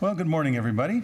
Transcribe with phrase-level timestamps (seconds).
[0.00, 1.02] Well, good morning, everybody.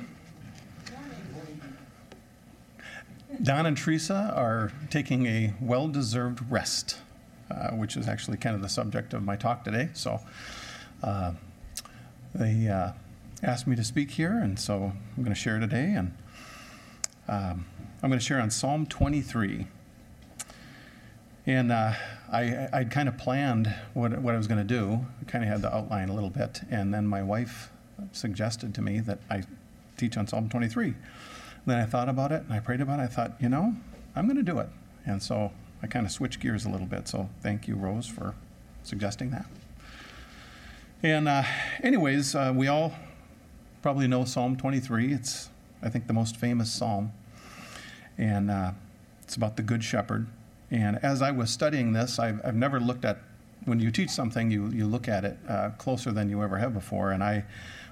[3.42, 6.98] Don and Teresa are taking a well deserved rest,
[7.50, 9.88] uh, which is actually kind of the subject of my talk today.
[9.94, 10.20] So
[11.02, 11.32] uh,
[12.36, 12.92] they uh,
[13.42, 15.92] asked me to speak here, and so I'm going to share today.
[15.96, 16.14] And
[17.26, 17.66] um,
[18.00, 19.66] I'm going to share on Psalm 23.
[21.46, 21.94] And uh,
[22.30, 25.04] I, I'd kind of planned what, what I was going to do.
[25.20, 26.60] I kind of had the outline a little bit.
[26.70, 27.72] And then my wife
[28.12, 29.44] suggested to me that I
[29.96, 30.86] teach on Psalm 23.
[30.86, 30.96] And
[31.66, 33.04] then I thought about it and I prayed about it.
[33.04, 33.74] I thought, you know,
[34.14, 34.68] I'm going to do it.
[35.06, 37.08] And so I kind of switched gears a little bit.
[37.08, 38.34] So thank you, Rose, for
[38.82, 39.46] suggesting that.
[41.02, 41.42] And, uh,
[41.82, 42.94] anyways, uh, we all
[43.82, 45.12] probably know Psalm 23.
[45.12, 45.50] It's,
[45.82, 47.12] I think, the most famous psalm.
[48.16, 48.72] And uh,
[49.22, 50.26] it's about the Good Shepherd.
[50.70, 53.18] And as I was studying this, I've, I've never looked at,
[53.66, 56.72] when you teach something, you, you look at it uh, closer than you ever have
[56.72, 57.12] before.
[57.12, 57.44] And I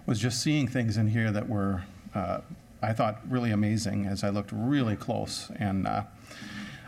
[0.06, 2.40] was just seeing things in here that were, uh,
[2.82, 5.50] I thought, really amazing as I looked really close.
[5.56, 6.02] And uh,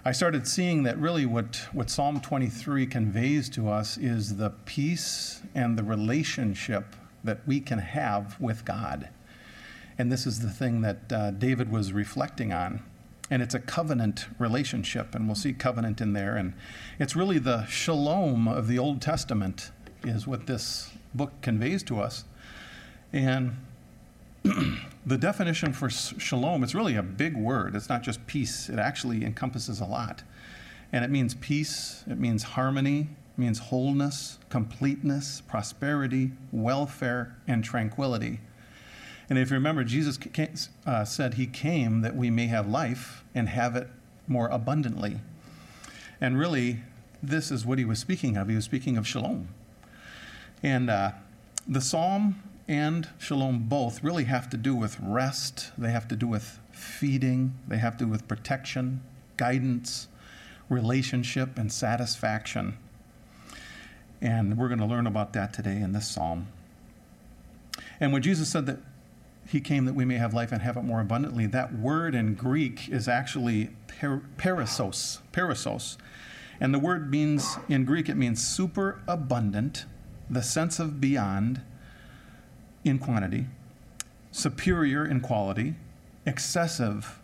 [0.05, 5.43] I started seeing that really what, what Psalm 23 conveys to us is the peace
[5.55, 9.09] and the relationship that we can have with God.
[9.97, 12.83] And this is the thing that uh, David was reflecting on.
[13.31, 16.37] And it's a covenant relationship, and we'll see covenant in there.
[16.37, 16.53] And
[16.99, 19.71] it's really the shalom of the Old Testament,
[20.05, 22.25] is what this book conveys to us.
[23.15, 23.57] And
[24.43, 27.77] the definition for shalom, it's really a big word.
[27.77, 30.25] It's not just peace, it actually encompasses a lot.
[30.93, 38.41] And it means peace, it means harmony, it means wholeness, completeness, prosperity, welfare, and tranquility.
[39.31, 40.55] And if you remember, Jesus came,
[40.85, 43.89] uh, said he came that we may have life and have it
[44.27, 45.21] more abundantly.
[46.21, 46.81] And really,
[47.23, 48.49] this is what he was speaking of.
[48.49, 49.49] He was speaking of shalom.
[50.65, 51.13] And uh,
[51.69, 56.27] the psalm and shalom both really have to do with rest, they have to do
[56.27, 59.03] with feeding, they have to do with protection,
[59.37, 60.09] guidance,
[60.69, 62.79] relationship, and satisfaction.
[64.21, 66.49] And we're going to learn about that today in this psalm.
[68.01, 68.79] And when Jesus said that
[69.47, 72.35] he came that we may have life and have it more abundantly, that word in
[72.35, 75.99] Greek is actually per- perissos, perissos.
[76.61, 79.85] And the word means, in Greek, it means super abundant,
[80.31, 81.61] the sense of beyond,
[82.85, 83.47] in quantity,
[84.31, 85.75] superior in quality,
[86.27, 87.21] excessive,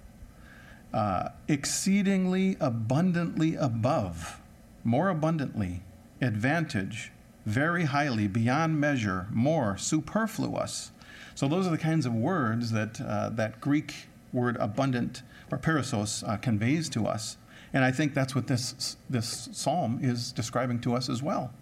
[0.92, 4.40] uh, exceedingly abundantly above,
[4.84, 5.82] more abundantly,
[6.20, 7.12] advantage,
[7.46, 10.90] very highly, beyond measure, more, superfluous.
[11.34, 13.94] So those are the kinds of words that uh, that Greek
[14.32, 17.36] word abundant or perissos uh, conveys to us.
[17.72, 21.52] And I think that's what this, this psalm is describing to us as well.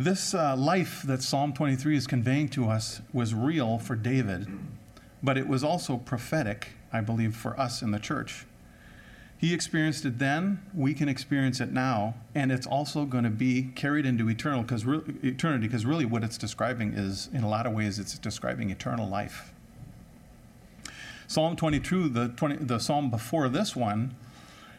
[0.00, 4.48] This uh, life that Psalm 23 is conveying to us was real for David,
[5.22, 8.46] but it was also prophetic, I believe, for us in the church.
[9.36, 13.72] He experienced it then, we can experience it now, and it's also going to be
[13.74, 17.66] carried into eternal cause re- eternity because really what it's describing is, in a lot
[17.66, 19.52] of ways, it's describing eternal life.
[21.26, 24.16] Psalm 22, the, 20, the psalm before this one,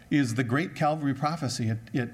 [0.10, 1.70] is the great Calvary prophecy.
[1.70, 2.10] It, it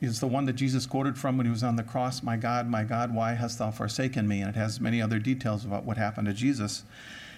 [0.00, 2.68] is the one that Jesus quoted from when he was on the cross My God,
[2.68, 4.40] my God, why hast thou forsaken me?
[4.40, 6.84] And it has many other details about what happened to Jesus.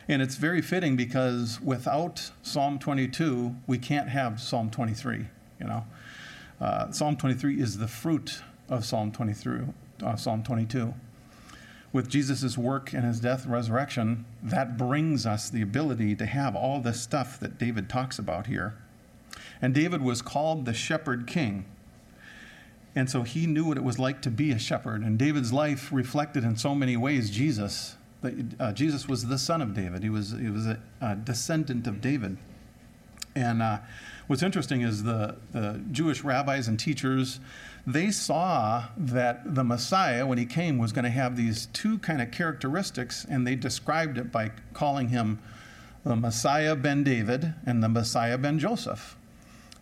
[0.09, 5.27] And it's very fitting because without Psalm 22, we can't have Psalm 23.
[5.61, 5.85] You know,
[6.61, 9.61] uh, Psalm 23 is the fruit of Psalm 23,
[10.03, 10.95] uh, Psalm 22.
[11.93, 16.55] With Jesus' work and his death and resurrection, that brings us the ability to have
[16.55, 18.77] all this stuff that David talks about here.
[19.63, 21.65] And David was called the shepherd king.
[22.97, 25.03] And so he knew what it was like to be a shepherd.
[25.03, 27.97] And David's life reflected in so many ways Jesus.
[28.59, 32.01] Uh, Jesus was the son of David, he was, he was a, a descendant of
[32.01, 32.39] David.
[33.37, 33.79] And uh,
[34.27, 37.39] what's interesting is the, the Jewish rabbis and teachers,
[37.87, 42.23] they saw that the Messiah, when he came, was going to have these two kind
[42.23, 45.39] of characteristics, and they described it by calling him
[46.03, 49.17] the Messiah ben David and the Messiah ben Joseph.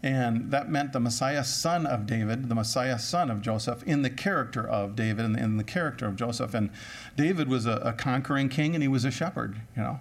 [0.05, 4.11] And that meant the Messiah, son of David, the Messiah, son of Joseph, in the
[4.11, 6.53] character of David and in the character of Joseph.
[6.53, 6.69] And
[7.17, 10.01] David was a, a conquering king and he was a shepherd, you know.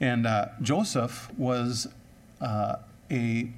[0.00, 1.88] And uh, Joseph was
[2.42, 2.76] uh,
[3.10, 3.48] a,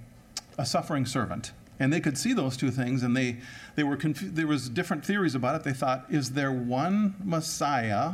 [0.56, 1.50] a suffering servant.
[1.80, 3.38] And they could see those two things, and they,
[3.74, 5.64] they were confu- there was different theories about it.
[5.64, 8.12] They thought, is there one Messiah,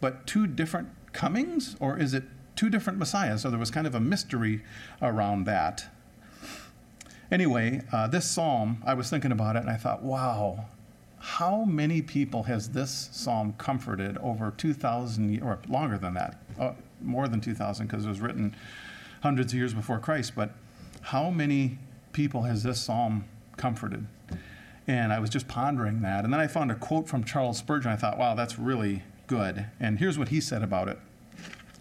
[0.00, 2.24] but two different comings, or is it
[2.56, 3.42] two different Messiahs?
[3.42, 4.64] So there was kind of a mystery
[5.00, 5.93] around that.
[7.30, 10.66] Anyway, uh, this psalm, I was thinking about it and I thought, wow,
[11.18, 16.42] how many people has this psalm comforted over 2,000 or longer than that?
[16.58, 18.54] Uh, more than 2,000 because it was written
[19.22, 20.34] hundreds of years before Christ.
[20.36, 20.50] But
[21.00, 21.78] how many
[22.12, 23.24] people has this psalm
[23.56, 24.06] comforted?
[24.86, 26.24] And I was just pondering that.
[26.24, 27.90] And then I found a quote from Charles Spurgeon.
[27.90, 29.66] I thought, wow, that's really good.
[29.80, 30.98] And here's what he said about it.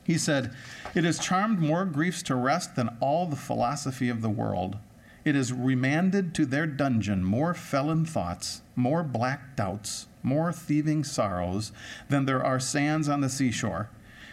[0.03, 0.53] He said,
[0.95, 4.77] It has charmed more griefs to rest than all the philosophy of the world.
[5.25, 11.71] It has remanded to their dungeon more felon thoughts, more black doubts, more thieving sorrows
[12.09, 13.89] than there are sands on the seashore.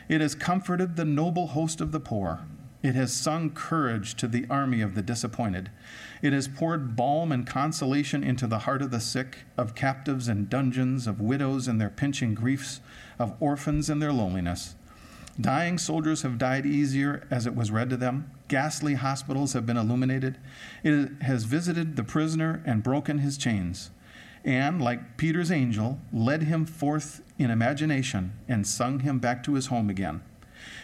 [0.08, 2.40] It has comforted the noble host of the poor.
[2.82, 5.70] It has sung courage to the army of the disappointed.
[6.22, 10.48] It has poured balm and consolation into the heart of the sick, of captives in
[10.48, 12.80] dungeons, of widows in their pinching griefs,
[13.18, 14.74] of orphans in their loneliness.
[15.40, 18.30] Dying soldiers have died easier as it was read to them.
[18.50, 20.36] Ghastly hospitals have been illuminated.
[20.82, 23.92] It has visited the prisoner and broken his chains.
[24.44, 29.66] And, like Peter's angel, led him forth in imagination and sung him back to his
[29.66, 30.22] home again.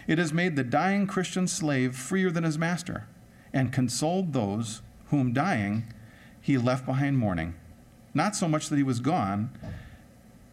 [0.07, 3.09] It has made the dying Christian slave freer than his master
[3.53, 5.93] and consoled those whom dying
[6.41, 7.57] he left behind mourning.
[8.15, 9.51] Not so much that he was gone,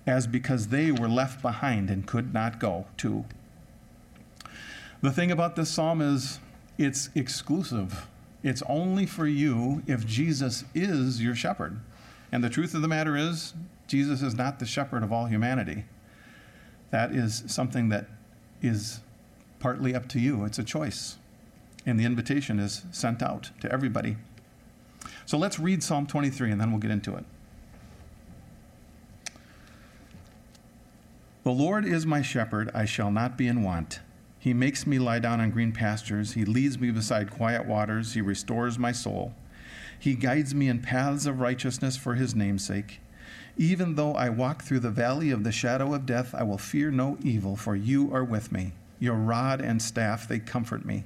[0.07, 3.25] as because they were left behind and could not go too.
[5.03, 6.39] The thing about this psalm is
[6.77, 8.07] it's exclusive.
[8.41, 11.79] It's only for you if Jesus is your shepherd.
[12.31, 13.53] And the truth of the matter is,
[13.87, 15.85] Jesus is not the shepherd of all humanity.
[16.89, 18.07] That is something that
[18.61, 19.01] is
[19.59, 20.45] partly up to you.
[20.45, 21.17] It's a choice.
[21.85, 24.17] And the invitation is sent out to everybody.
[25.25, 27.25] So let's read Psalm 23 and then we'll get into it.
[31.43, 33.99] The Lord is my shepherd, I shall not be in want.
[34.43, 36.33] He makes me lie down on green pastures.
[36.33, 38.13] He leads me beside quiet waters.
[38.13, 39.33] He restores my soul.
[39.97, 42.99] He guides me in paths of righteousness for his name'sake.
[43.55, 46.91] Even though I walk through the valley of the shadow of death, I will fear
[46.91, 48.73] no evil, for you are with me.
[48.99, 51.05] Your rod and staff, they comfort me.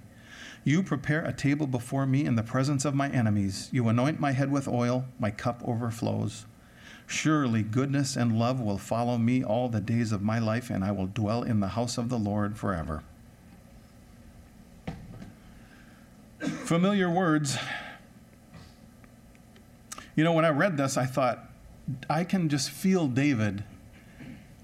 [0.63, 3.69] You prepare a table before me in the presence of my enemies.
[3.71, 6.47] You anoint my head with oil, my cup overflows.
[7.05, 10.91] Surely goodness and love will follow me all the days of my life, and I
[10.91, 13.03] will dwell in the house of the Lord forever.
[16.47, 17.57] Familiar words.
[20.15, 21.49] You know, when I read this, I thought,
[22.09, 23.63] I can just feel David,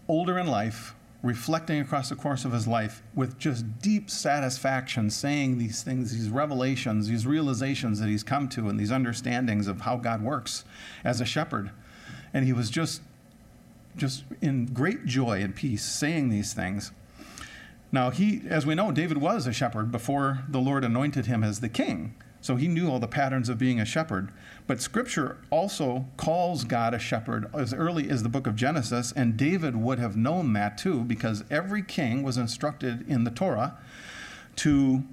[0.08, 5.58] older in life, reflecting across the course of his life with just deep satisfaction, saying
[5.58, 9.96] these things, these revelations, these realizations that he's come to, and these understandings of how
[9.96, 10.66] God works
[11.04, 11.72] as a shepherd.
[12.34, 13.02] And he was just,
[13.96, 16.92] just in great joy and peace saying these things.
[17.94, 21.60] Now, he, as we know, David was a shepherd before the Lord anointed him as
[21.60, 22.16] the king.
[22.42, 24.32] So he knew all the patterns of being a shepherd.
[24.66, 29.38] But scripture also calls God a shepherd as early as the book of Genesis, and
[29.38, 33.78] David would have known that too, because every king was instructed in the Torah
[34.58, 35.04] to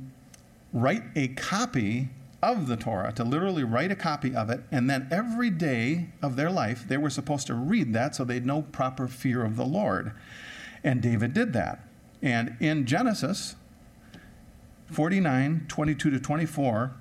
[0.72, 2.08] write a copy
[2.42, 6.36] of the Torah, to literally write a copy of it, and then every day of
[6.36, 9.66] their life they were supposed to read that so they'd know proper fear of the
[9.66, 10.12] Lord.
[10.82, 11.84] And David did that.
[12.22, 13.56] And in Genesis
[14.86, 16.92] 49 22 to 24,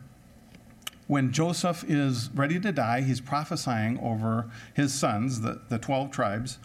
[1.07, 6.59] when Joseph is ready to die, he's prophesying over his sons, the, the 12 tribes.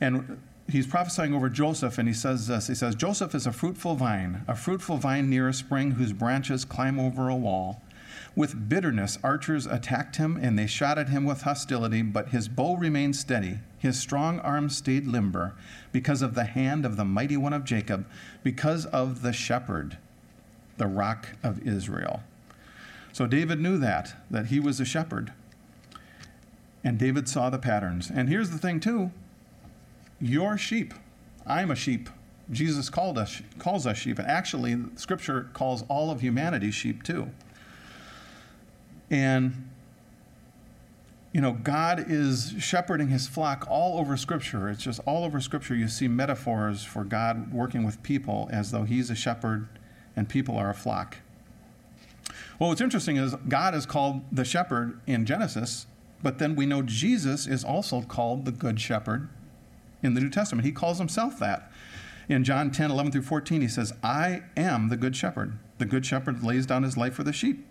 [0.00, 3.96] And he's prophesying over Joseph, and he says this He says, Joseph is a fruitful
[3.96, 7.82] vine, a fruitful vine near a spring whose branches climb over a wall.
[8.36, 12.76] With bitterness, archers attacked him, and they shot at him with hostility, but his bow
[12.76, 13.58] remained steady.
[13.78, 15.54] His strong arm stayed limber
[15.92, 18.06] because of the hand of the mighty one of Jacob,
[18.42, 19.98] because of the shepherd,
[20.76, 22.22] the rock of Israel.
[23.12, 25.32] So David knew that, that he was a shepherd.
[26.84, 28.10] And David saw the patterns.
[28.10, 29.12] And here's the thing, too
[30.20, 30.94] your sheep.
[31.46, 32.10] I'm a sheep.
[32.50, 34.18] Jesus called us, calls us sheep.
[34.18, 37.30] And actually, Scripture calls all of humanity sheep, too.
[39.10, 39.67] And
[41.38, 44.68] you know, God is shepherding his flock all over Scripture.
[44.68, 45.76] It's just all over Scripture.
[45.76, 49.68] You see metaphors for God working with people as though he's a shepherd
[50.16, 51.18] and people are a flock.
[52.58, 55.86] Well, what's interesting is God is called the shepherd in Genesis,
[56.24, 59.28] but then we know Jesus is also called the good shepherd
[60.02, 60.66] in the New Testament.
[60.66, 61.70] He calls himself that.
[62.28, 65.56] In John 10, 11 through 14, he says, I am the good shepherd.
[65.78, 67.64] The good shepherd lays down his life for the sheep.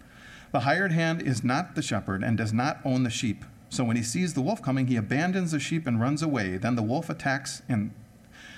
[0.53, 3.43] The hired hand is not the shepherd and does not own the sheep.
[3.69, 6.57] So when he sees the wolf coming, he abandons the sheep and runs away.
[6.57, 7.91] Then the wolf attacks and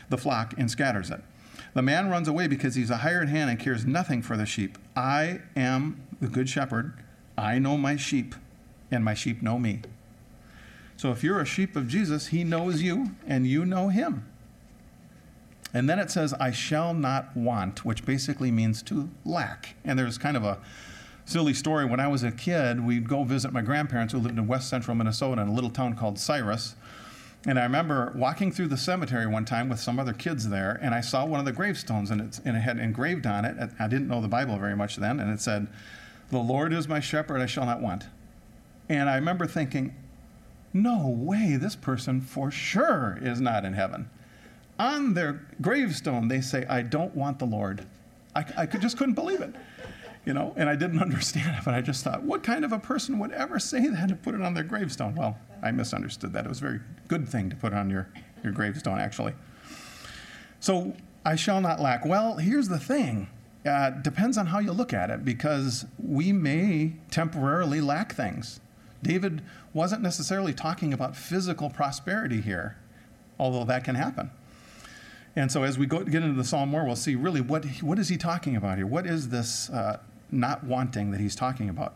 [0.10, 1.22] the flock and scatters it.
[1.74, 4.78] The man runs away because he's a hired hand and cares nothing for the sheep.
[4.96, 6.94] I am the good shepherd.
[7.38, 8.36] I know my sheep,
[8.92, 9.82] and my sheep know me.
[10.98, 14.26] So if you're a sheep of Jesus, he knows you and you know him.
[15.74, 19.76] And then it says, I shall not want, which basically means to lack.
[19.86, 20.58] And there's kind of a
[21.30, 21.86] silly story.
[21.86, 24.96] When I was a kid, we'd go visit my grandparents who lived in west central
[24.96, 26.76] Minnesota in a little town called Cyrus.
[27.46, 30.94] And I remember walking through the cemetery one time with some other kids there, and
[30.94, 33.70] I saw one of the gravestones, and, and it had engraved on it.
[33.80, 35.68] I didn't know the Bible very much then, and it said,
[36.32, 38.08] The Lord is my shepherd, I shall not want.
[38.90, 39.96] And I remember thinking,
[40.74, 44.10] no way, this person for sure is not in heaven.
[44.78, 47.86] On their gravestone, they say, I don't want the Lord.
[48.36, 49.54] I, I could, just couldn't believe it.
[50.26, 52.80] You know, and I didn't understand it, but I just thought, what kind of a
[52.80, 55.16] person would ever say that and put it on their gravestone?
[55.16, 56.46] Well, I misunderstood that.
[56.46, 58.10] It was a very good thing to put on your,
[58.44, 59.34] your gravestone, actually.
[60.60, 60.96] So,
[61.26, 62.06] I shall not lack.
[62.06, 63.30] Well, here's the thing.
[63.66, 68.62] Uh, depends on how you look at it, because we may temporarily lack things.
[69.04, 69.42] David
[69.74, 72.78] wasn't necessarily talking about physical prosperity here,
[73.38, 74.32] although that can happen.
[75.36, 78.00] And so as we go get into the psalm more, we'll see really what, what
[78.00, 78.88] is he talking about here?
[78.88, 80.00] What is this uh,
[80.32, 81.96] not wanting that he's talking about?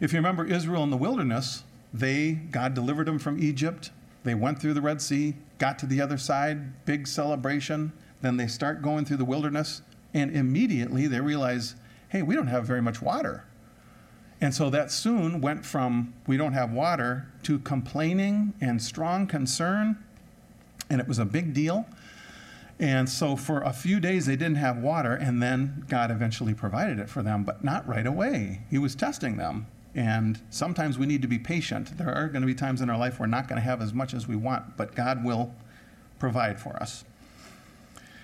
[0.00, 3.90] If you remember Israel in the wilderness, they, God delivered them from Egypt.
[4.22, 7.92] They went through the Red Sea, got to the other side, big celebration.
[8.22, 9.82] Then they start going through the wilderness,
[10.14, 11.74] and immediately they realize,
[12.10, 13.44] hey, we don't have very much water.
[14.40, 19.98] And so that soon went from we don't have water to complaining and strong concern.
[20.88, 21.86] And it was a big deal.
[22.80, 26.98] And so for a few days they didn't have water, and then God eventually provided
[26.98, 28.62] it for them, but not right away.
[28.70, 29.66] He was testing them.
[29.94, 31.98] And sometimes we need to be patient.
[31.98, 33.92] There are going to be times in our life we're not going to have as
[33.92, 35.54] much as we want, but God will
[36.18, 37.04] provide for us.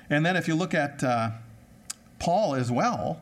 [0.08, 1.32] And then if you look at uh,
[2.18, 3.20] Paul as well,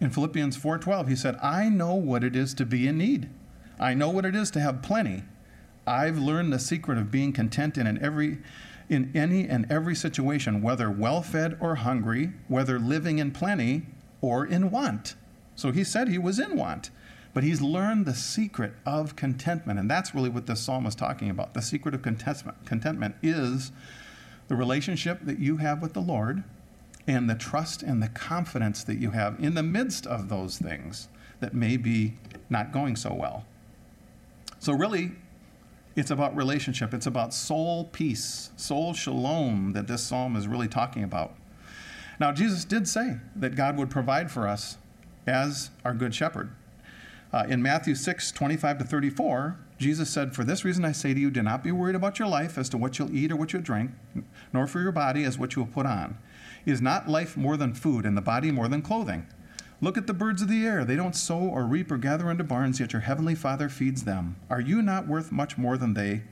[0.00, 3.28] in Philippians 4:12, he said, "I know what it is to be in need.
[3.78, 5.24] I know what it is to have plenty.
[5.86, 8.38] I've learned the secret of being content in an every
[8.88, 13.86] in any and every situation, whether well-fed or hungry, whether living in plenty
[14.20, 15.14] or in want."
[15.54, 16.90] So he said he was in want,
[17.34, 21.30] but he's learned the secret of contentment, and that's really what this psalm is talking
[21.30, 21.54] about.
[21.54, 23.72] The secret of contentment, contentment is
[24.48, 26.44] the relationship that you have with the Lord
[27.06, 31.08] and the trust and the confidence that you have in the midst of those things
[31.40, 32.14] that may be
[32.50, 33.44] not going so well.
[34.58, 35.12] So, really,
[35.98, 36.94] it's about relationship.
[36.94, 41.34] It's about soul peace, soul shalom that this psalm is really talking about.
[42.20, 44.78] Now, Jesus did say that God would provide for us
[45.26, 46.50] as our good shepherd.
[47.32, 51.20] Uh, in Matthew 6, 25 to 34, Jesus said, For this reason I say to
[51.20, 53.52] you, do not be worried about your life as to what you'll eat or what
[53.52, 53.90] you'll drink,
[54.52, 56.16] nor for your body as what you will put on.
[56.64, 59.26] Is not life more than food, and the body more than clothing?
[59.80, 60.84] Look at the birds of the air.
[60.84, 64.34] They don't sow or reap or gather into barns, yet your heavenly Father feeds them.
[64.50, 66.22] Are you not worth much more than they?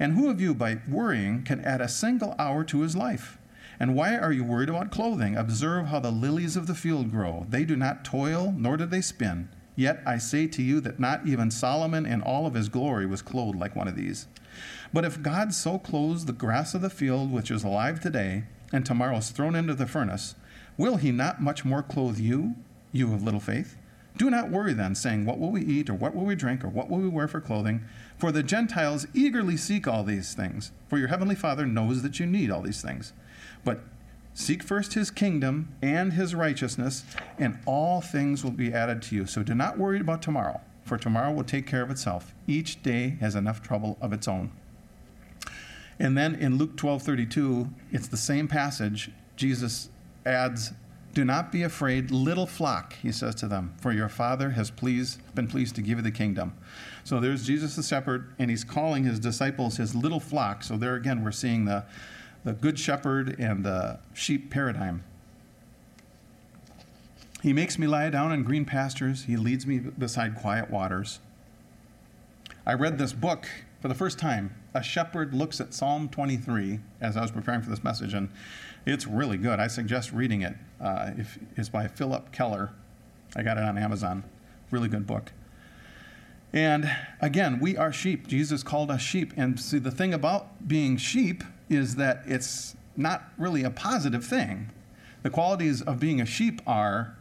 [0.00, 3.38] And who of you, by worrying, can add a single hour to his life?
[3.78, 5.36] And why are you worried about clothing?
[5.36, 7.46] Observe how the lilies of the field grow.
[7.48, 9.48] They do not toil, nor do they spin.
[9.76, 13.22] Yet I say to you that not even Solomon in all of his glory was
[13.22, 14.26] clothed like one of these.
[14.92, 18.84] But if God so clothes the grass of the field, which is alive today, and
[18.84, 20.34] tomorrow is thrown into the furnace,
[20.76, 22.56] will he not much more clothe you,
[22.98, 23.76] you of little faith?
[24.18, 26.68] Do not worry then, saying, What will we eat, or what will we drink, or
[26.68, 27.84] what will we wear for clothing?
[28.18, 32.26] For the Gentiles eagerly seek all these things, for your heavenly Father knows that you
[32.26, 33.12] need all these things.
[33.64, 33.80] But
[34.34, 37.04] seek first his kingdom and his righteousness,
[37.38, 39.26] and all things will be added to you.
[39.26, 42.34] So do not worry about tomorrow, for tomorrow will take care of itself.
[42.48, 44.50] Each day has enough trouble of its own.
[46.00, 49.12] And then in Luke 12 32, it's the same passage.
[49.36, 49.90] Jesus
[50.26, 50.72] adds,
[51.14, 55.20] Do not be afraid, little flock, he says to them, for your Father has pleased,
[55.34, 56.54] been pleased to give you the kingdom.
[57.02, 60.62] So there's Jesus the shepherd, and he's calling his disciples his little flock.
[60.62, 61.84] So there again, we're seeing the,
[62.44, 65.02] the good shepherd and the sheep paradigm.
[67.42, 71.20] He makes me lie down in green pastures, he leads me beside quiet waters.
[72.66, 73.48] I read this book
[73.80, 77.70] for the first time, a shepherd looks at Psalm 23 as I was preparing for
[77.70, 78.28] this message, and
[78.88, 79.60] it's really good.
[79.60, 80.56] I suggest reading it.
[80.80, 82.70] Uh, if, it's by Phillip Keller.
[83.36, 84.24] I got it on Amazon.
[84.70, 85.32] Really good book.
[86.54, 86.90] And
[87.20, 88.26] again, we are sheep.
[88.26, 89.34] Jesus called us sheep.
[89.36, 94.70] And see, the thing about being sheep is that it's not really a positive thing.
[95.22, 97.14] The qualities of being a sheep are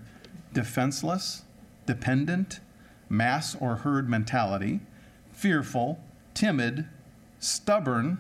[0.54, 1.44] defenseless,
[1.86, 2.62] dependent,
[3.10, 4.80] mass or herd mentality,
[5.34, 6.00] fearful,
[6.34, 6.88] timid,
[7.40, 8.20] stubborn,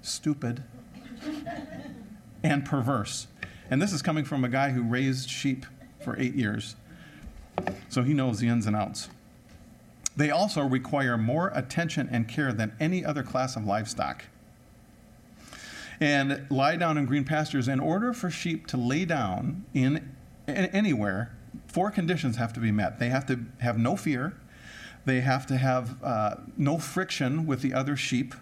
[0.00, 0.62] stupid,
[2.42, 3.26] and perverse.
[3.70, 5.66] And this is coming from a guy who raised sheep
[6.00, 6.76] for eight years.
[7.88, 9.08] So he knows the ins and outs.
[10.16, 14.24] They also require more attention and care than any other class of livestock.
[16.00, 17.68] And lie down in green pastures.
[17.68, 20.14] In order for sheep to lay down in
[20.48, 21.34] anywhere,
[21.66, 22.98] four conditions have to be met.
[22.98, 24.34] They have to have no fear,
[25.04, 28.34] they have to have uh, no friction with the other sheep,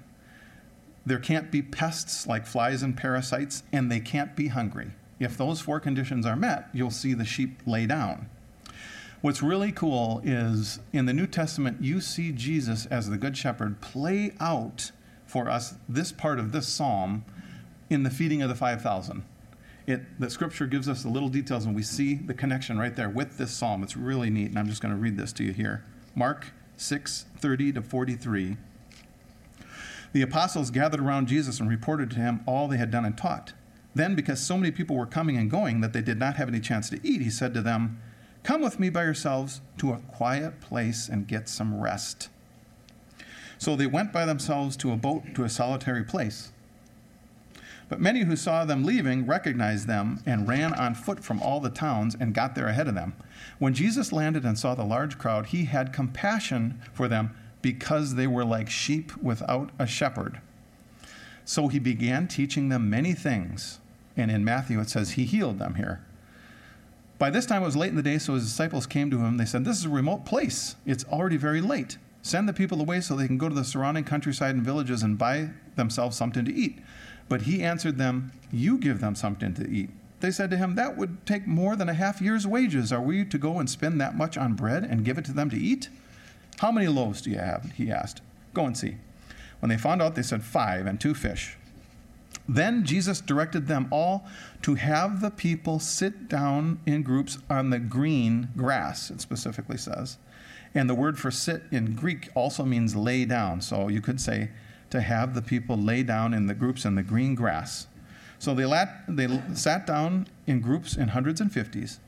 [1.06, 4.92] there can't be pests like flies and parasites, and they can't be hungry.
[5.18, 8.28] If those four conditions are met, you'll see the sheep lay down.
[9.20, 13.80] What's really cool is in the New Testament, you see Jesus as the Good Shepherd
[13.82, 14.92] play out
[15.26, 17.24] for us this part of this psalm
[17.90, 19.22] in the feeding of the 5,000.
[19.86, 23.10] It, the scripture gives us the little details, and we see the connection right there
[23.10, 23.82] with this psalm.
[23.82, 25.84] It's really neat, and I'm just going to read this to you here.
[26.14, 28.56] Mark 6 30 to 43.
[30.12, 33.52] The apostles gathered around Jesus and reported to him all they had done and taught.
[33.94, 36.60] Then, because so many people were coming and going that they did not have any
[36.60, 38.00] chance to eat, he said to them,
[38.42, 42.28] Come with me by yourselves to a quiet place and get some rest.
[43.58, 46.52] So they went by themselves to a boat to a solitary place.
[47.90, 51.70] But many who saw them leaving recognized them and ran on foot from all the
[51.70, 53.14] towns and got there ahead of them.
[53.58, 58.26] When Jesus landed and saw the large crowd, he had compassion for them because they
[58.26, 60.40] were like sheep without a shepherd.
[61.44, 63.80] So he began teaching them many things.
[64.16, 66.04] And in Matthew, it says he healed them here.
[67.18, 69.36] By this time it was late in the day, so his disciples came to him.
[69.36, 70.76] They said, This is a remote place.
[70.86, 71.98] It's already very late.
[72.22, 75.18] Send the people away so they can go to the surrounding countryside and villages and
[75.18, 76.78] buy themselves something to eat.
[77.28, 79.90] But he answered them, You give them something to eat.
[80.20, 82.92] They said to him, That would take more than a half year's wages.
[82.92, 85.50] Are we to go and spend that much on bread and give it to them
[85.50, 85.88] to eat?
[86.60, 87.72] How many loaves do you have?
[87.72, 88.20] He asked.
[88.52, 88.96] Go and see.
[89.60, 91.56] When they found out, they said, Five and two fish.
[92.46, 94.26] Then Jesus directed them all
[94.60, 100.18] to have the people sit down in groups on the green grass, it specifically says.
[100.74, 103.62] And the word for sit in Greek also means lay down.
[103.62, 104.50] So you could say
[104.90, 107.86] to have the people lay down in the groups in the green grass.
[108.38, 112.00] So they, lat, they sat down in groups in hundreds and fifties.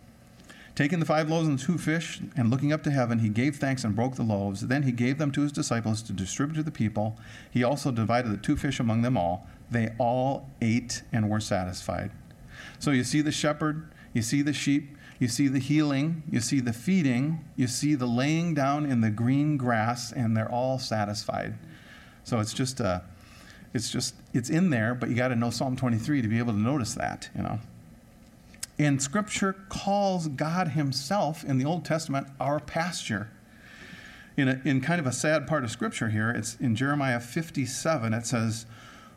[0.74, 3.84] Taking the five loaves and two fish, and looking up to heaven, he gave thanks
[3.84, 4.66] and broke the loaves.
[4.68, 7.18] Then he gave them to his disciples to distribute to the people.
[7.50, 12.10] He also divided the two fish among them all they all ate and were satisfied.
[12.78, 16.60] So you see the shepherd, you see the sheep, you see the healing, you see
[16.60, 21.54] the feeding, you see the laying down in the green grass, and they're all satisfied.
[22.24, 23.00] So it's just a, uh,
[23.74, 26.52] it's just it's in there, but you got to know Psalm 23 to be able
[26.52, 27.58] to notice that, you know.
[28.82, 33.30] And Scripture calls God Himself in the Old Testament our pasture.
[34.36, 38.12] In, a, in kind of a sad part of Scripture here, it's in Jeremiah 57,
[38.12, 38.66] it says,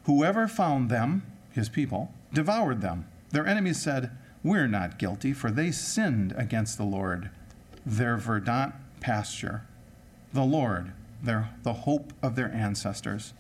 [0.04, 3.08] Whoever found them, his people, devoured them.
[3.32, 4.12] Their enemies said,
[4.44, 7.32] We're not guilty, for they sinned against the Lord,
[7.84, 9.64] their verdant pasture.
[10.32, 10.92] The Lord,
[11.24, 13.34] their, the hope of their ancestors.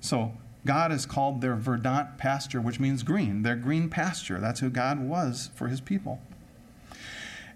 [0.00, 0.32] So
[0.66, 4.38] God is called their verdant pasture, which means green, their green pasture.
[4.38, 6.20] That's who God was for his people.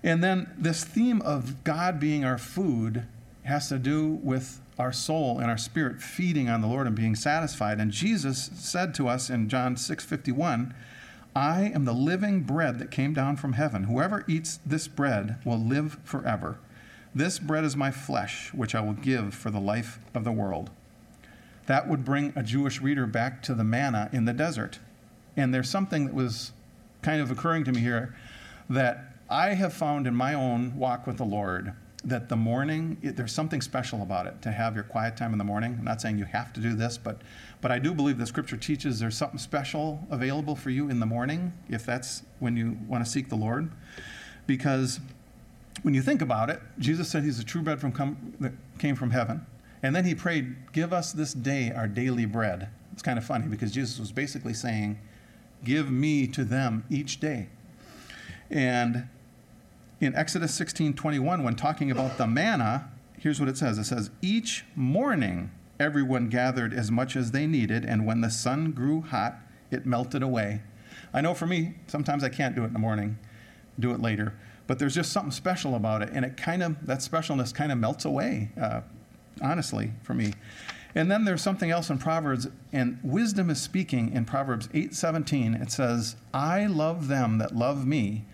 [0.03, 3.07] And then this theme of God being our food
[3.45, 7.15] has to do with our soul and our spirit feeding on the Lord and being
[7.15, 7.79] satisfied.
[7.79, 10.75] And Jesus said to us in John 6:51,
[11.37, 13.85] I am the living bread that came down from heaven.
[13.85, 16.59] Whoever eats this bread will live forever.
[17.15, 20.71] This bread is my flesh, which I will give for the life of the world.
[21.67, 24.79] That would bring a Jewish reader back to the manna in the desert.
[25.37, 26.53] And there's something that was
[27.03, 28.15] kind of occurring to me here
[28.69, 31.73] that I have found in my own walk with the Lord
[32.05, 35.39] that the morning it, there's something special about it to have your quiet time in
[35.39, 35.77] the morning.
[35.79, 37.23] I'm not saying you have to do this but
[37.61, 41.07] but i do believe the scripture teaches there's something special available for you in the
[41.07, 43.71] morning if that's when you want to seek the lord.
[44.47, 45.01] Because
[45.83, 48.95] when you think about it jesus said he's the true bread from come, that came
[48.95, 49.47] from heaven
[49.85, 52.69] and then he prayed give us this day our daily bread.
[52.93, 54.99] It's kind of funny because jesus was basically saying
[55.63, 57.49] give me to them each day.
[58.51, 59.09] And
[60.01, 63.79] in Exodus 16 21, when talking about the manna, here's what it says.
[63.79, 68.73] It says, Each morning everyone gathered as much as they needed, and when the sun
[68.73, 69.37] grew hot,
[69.71, 70.63] it melted away.
[71.13, 73.19] I know for me, sometimes I can't do it in the morning,
[73.79, 74.35] do it later,
[74.67, 77.79] but there's just something special about it, and it kind of, that specialness kind of
[77.79, 78.83] melts away, uh,
[79.41, 80.35] honestly, for me.
[80.95, 85.55] And then there's something else in Proverbs, and wisdom is speaking in Proverbs 8:17.
[85.55, 88.25] It says, "I love them that love me,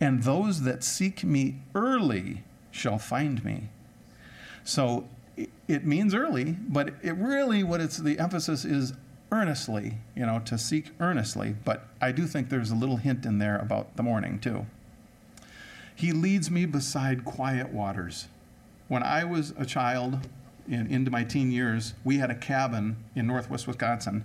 [0.00, 3.68] and those that seek me early shall find me.
[4.64, 5.08] So
[5.66, 8.92] it means early, but it really what it's the emphasis is
[9.32, 11.56] earnestly, you know, to seek earnestly.
[11.64, 14.66] But I do think there's a little hint in there about the morning too.
[15.94, 18.28] He leads me beside quiet waters.
[18.90, 20.26] when I was a child
[20.70, 24.24] in, into my teen years, we had a cabin in northwest Wisconsin.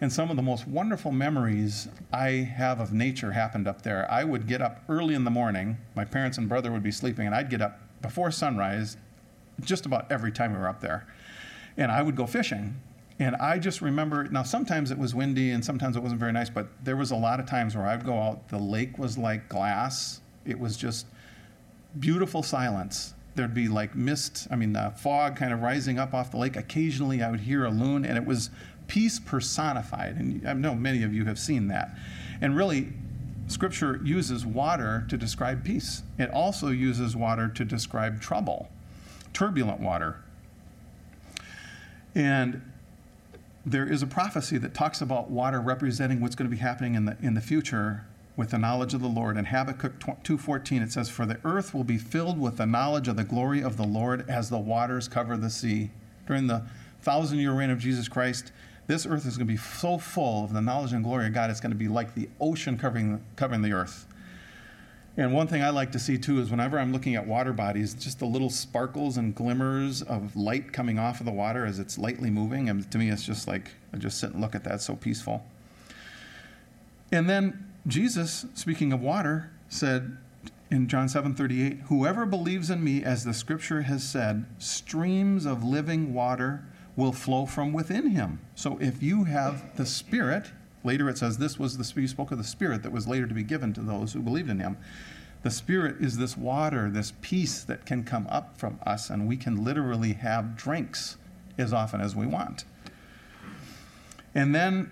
[0.00, 4.10] And some of the most wonderful memories I have of nature happened up there.
[4.10, 5.78] I would get up early in the morning.
[5.94, 8.96] My parents and brother would be sleeping, and I'd get up before sunrise
[9.60, 11.06] just about every time we were up there.
[11.76, 12.80] And I would go fishing.
[13.20, 16.50] And I just remember, now sometimes it was windy and sometimes it wasn't very nice,
[16.50, 19.48] but there was a lot of times where I'd go out, the lake was like
[19.48, 20.20] glass.
[20.44, 21.06] It was just
[22.00, 23.14] beautiful silence.
[23.34, 26.56] There'd be like mist, I mean, fog kind of rising up off the lake.
[26.56, 28.50] Occasionally I would hear a loon, and it was
[28.86, 30.16] peace personified.
[30.16, 31.96] And I know many of you have seen that.
[32.40, 32.92] And really,
[33.46, 38.70] Scripture uses water to describe peace, it also uses water to describe trouble,
[39.32, 40.20] turbulent water.
[42.14, 42.62] And
[43.66, 47.06] there is a prophecy that talks about water representing what's going to be happening in
[47.06, 49.36] the, in the future with the knowledge of the Lord.
[49.36, 53.16] In Habakkuk 2:14 it says for the earth will be filled with the knowledge of
[53.16, 55.90] the glory of the Lord as the waters cover the sea.
[56.26, 56.62] During the
[57.04, 58.50] 1000-year reign of Jesus Christ,
[58.86, 61.50] this earth is going to be so full of the knowledge and glory of God
[61.50, 64.06] it's going to be like the ocean covering covering the earth.
[65.16, 67.94] And one thing I like to see too is whenever I'm looking at water bodies,
[67.94, 71.96] just the little sparkles and glimmers of light coming off of the water as it's
[71.98, 72.68] lightly moving.
[72.68, 74.96] And to me, it's just like, I just sit and look at that, it's so
[74.96, 75.46] peaceful.
[77.12, 80.16] And then Jesus, speaking of water, said
[80.70, 85.62] in John 7 38, Whoever believes in me, as the scripture has said, streams of
[85.62, 86.64] living water
[86.96, 88.40] will flow from within him.
[88.54, 90.52] So if you have the Spirit,
[90.84, 93.34] Later it says this was the, he spoke of the Spirit that was later to
[93.34, 94.76] be given to those who believed in him.
[95.42, 99.36] The Spirit is this water, this peace that can come up from us, and we
[99.36, 101.16] can literally have drinks
[101.58, 102.64] as often as we want.
[104.34, 104.90] And then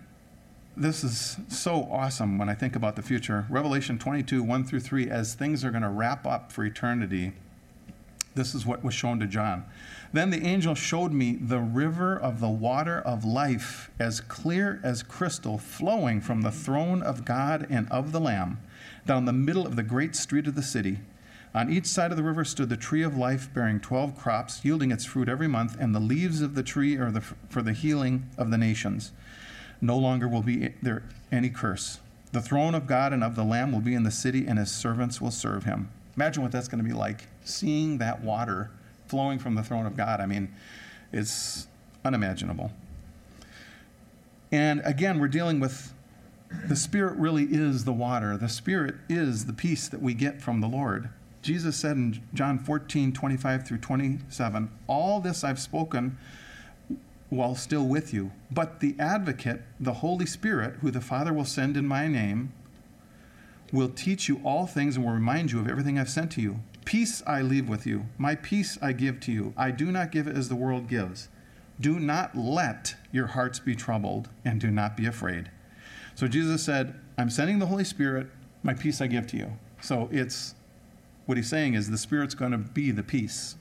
[0.76, 3.46] this is so awesome when I think about the future.
[3.50, 7.32] Revelation 22, 1 through 3, as things are going to wrap up for eternity,
[8.34, 9.64] this is what was shown to John.
[10.12, 15.02] Then the angel showed me the river of the water of life, as clear as
[15.02, 18.58] crystal, flowing from the throne of God and of the Lamb,
[19.06, 21.00] down the middle of the great street of the city.
[21.54, 24.90] On each side of the river stood the tree of life, bearing twelve crops, yielding
[24.90, 28.26] its fruit every month, and the leaves of the tree are the, for the healing
[28.38, 29.12] of the nations.
[29.82, 31.98] No longer will be there any curse.
[32.30, 34.70] The throne of God and of the Lamb will be in the city, and his
[34.70, 35.90] servants will serve him.
[36.16, 38.70] Imagine what that's going to be like, seeing that water
[39.06, 40.20] flowing from the throne of God.
[40.20, 40.54] I mean,
[41.12, 41.66] it's
[42.04, 42.72] unimaginable.
[44.50, 45.92] And again, we're dealing with
[46.68, 48.36] the Spirit really is the water.
[48.36, 51.08] The Spirit is the peace that we get from the Lord.
[51.40, 56.18] Jesus said in John 14, 25 through 27, All this I've spoken
[57.32, 58.30] while still with you.
[58.50, 62.52] But the advocate, the Holy Spirit, who the Father will send in my name,
[63.72, 66.60] will teach you all things and will remind you of everything I've sent to you.
[66.84, 69.54] Peace I leave with you, my peace I give to you.
[69.56, 71.30] I do not give it as the world gives.
[71.80, 75.50] Do not let your hearts be troubled, and do not be afraid.
[76.14, 78.26] So Jesus said, I'm sending the Holy Spirit,
[78.62, 79.52] my peace I give to you.
[79.80, 80.54] So it's
[81.24, 83.56] what he's saying is the Spirit's going to be the peace.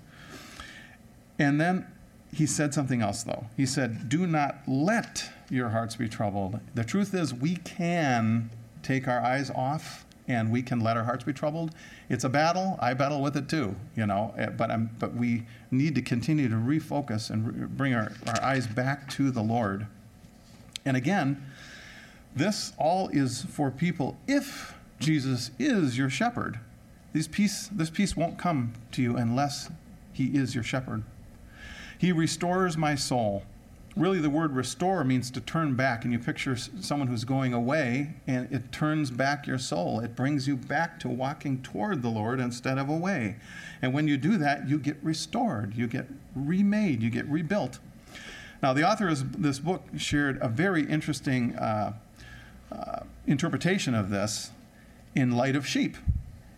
[1.40, 1.88] And then
[2.34, 3.46] he said something else, though.
[3.58, 6.60] He said, Do not let your hearts be troubled.
[6.76, 8.50] The truth is, we can
[8.84, 11.76] take our eyes off and we can let our hearts be troubled.
[12.10, 12.78] It's a battle.
[12.80, 14.34] I battle with it too, you know.
[14.38, 18.42] Eh, but I'm, but we need to continue to refocus and re- bring our, our
[18.42, 19.88] eyes back to the Lord.
[20.86, 21.44] And again,
[22.36, 26.60] this all is for people if Jesus is your shepherd.
[27.12, 29.70] These peace, this peace won't come to you unless
[30.14, 31.04] he is your shepherd.
[32.02, 33.44] He restores my soul.
[33.96, 38.16] Really the word restore means to turn back and you picture someone who's going away
[38.26, 40.00] and it turns back your soul.
[40.00, 43.36] It brings you back to walking toward the lord instead of away.
[43.84, 45.76] And when you do that you get restored.
[45.76, 47.04] You get remade.
[47.04, 47.78] You get rebuilt.
[48.64, 51.94] Now the author of this book shared a very interesting uh,
[52.72, 54.50] uh, interpretation of this
[55.14, 55.98] in light of sheep.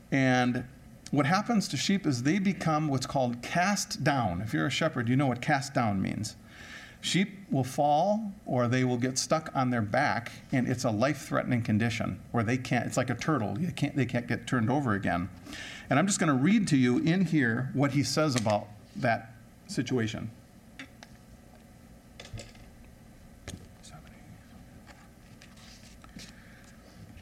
[0.09, 0.63] And
[1.13, 5.07] what happens to sheep is they become what's called cast down if you're a shepherd
[5.07, 6.35] you know what cast down means
[7.03, 11.27] Sheep will fall or they will get stuck on their back, and it's a life
[11.27, 14.71] threatening condition where they can't, it's like a turtle, you can't, they can't get turned
[14.71, 15.27] over again.
[15.89, 19.35] And I'm just going to read to you in here what he says about that
[19.67, 20.31] situation.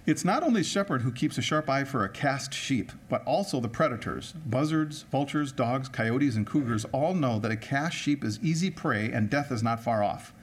[0.04, 3.60] It's not only shepherd who keeps a sharp eye for a cast sheep, but also
[3.60, 4.34] the predators.
[4.48, 9.12] Buzzards, vultures, dogs, coyotes, and cougars all know that a cast sheep is easy prey
[9.12, 10.34] and death is not far off.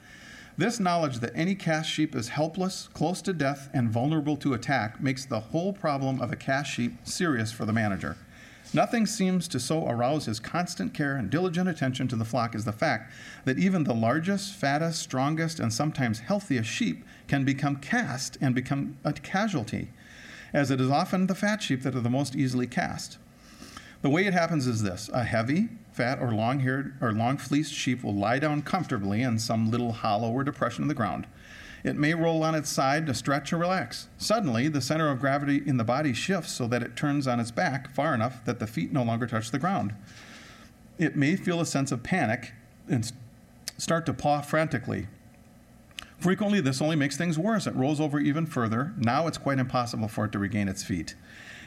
[0.57, 5.01] This knowledge that any cast sheep is helpless, close to death, and vulnerable to attack
[5.01, 8.15] makes the whole problem of a cast sheep serious for the manager.
[8.71, 12.65] Nothing seems to so arouse his constant care and diligent attention to the flock as
[12.65, 13.11] the fact
[13.45, 18.97] that even the largest, fattest, strongest, and sometimes healthiest sheep can become cast and become
[19.03, 19.89] a casualty,
[20.53, 23.17] as it is often the fat sheep that are the most easily cast.
[24.03, 27.73] The way it happens is this a heavy, fat, or long haired or long fleeced
[27.73, 31.25] sheep will lie down comfortably in some little hollow or depression in the ground.
[31.83, 34.09] It may roll on its side to stretch or relax.
[34.17, 37.51] Suddenly, the center of gravity in the body shifts so that it turns on its
[37.51, 39.93] back far enough that the feet no longer touch the ground.
[40.97, 42.53] It may feel a sense of panic
[42.89, 43.11] and
[43.77, 45.07] start to paw frantically.
[46.19, 47.65] Frequently, this only makes things worse.
[47.65, 48.93] It rolls over even further.
[48.97, 51.15] Now it's quite impossible for it to regain its feet.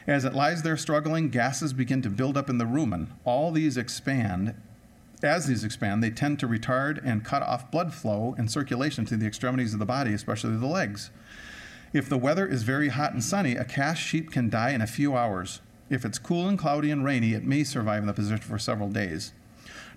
[0.05, 3.07] As it lies there struggling, gases begin to build up in the rumen.
[3.25, 4.53] All these expand
[5.23, 9.17] as these expand, they tend to retard and cut off blood flow and circulation to
[9.17, 11.09] the extremities of the body, especially the legs.
[11.93, 14.87] If the weather is very hot and sunny, a cast sheep can die in a
[14.87, 15.61] few hours.
[15.89, 18.89] If it's cool and cloudy and rainy, it may survive in the position for several
[18.89, 19.33] days.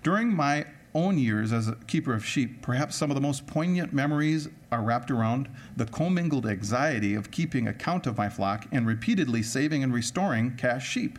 [0.03, 3.93] During my own years as a keeper of sheep, perhaps some of the most poignant
[3.93, 9.43] memories are wrapped around the commingled anxiety of keeping account of my flock and repeatedly
[9.43, 11.19] saving and restoring cast sheep.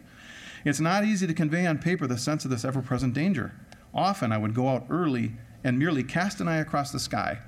[0.66, 3.54] It's not easy to convey on paper the sense of this ever present danger.
[3.98, 5.34] Often I would go out early
[5.64, 7.40] and merely cast an eye across the sky.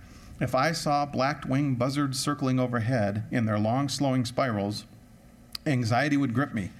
[0.41, 4.85] If I saw black winged buzzards circling overhead in their long, slowing spirals,
[5.67, 6.71] anxiety would grip me.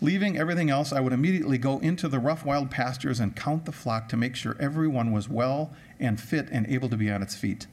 [0.00, 3.72] Leaving everything else, I would immediately go into the rough wild pastures and count the
[3.72, 7.36] flock to make sure everyone was well and fit and able to be on its
[7.36, 7.68] feet.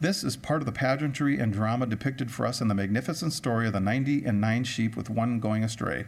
[0.00, 3.66] This is part of the pageantry and drama depicted for us in the magnificent story
[3.66, 6.06] of the 90 and 9 sheep with one going astray.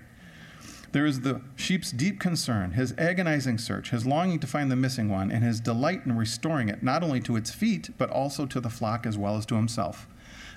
[0.93, 5.11] There is the sheep's deep concern, his agonizing search, his longing to find the missing
[5.11, 8.61] one, and his delight in restoring it not only to its feet, but also to
[8.61, 10.07] the flock as well as to himself.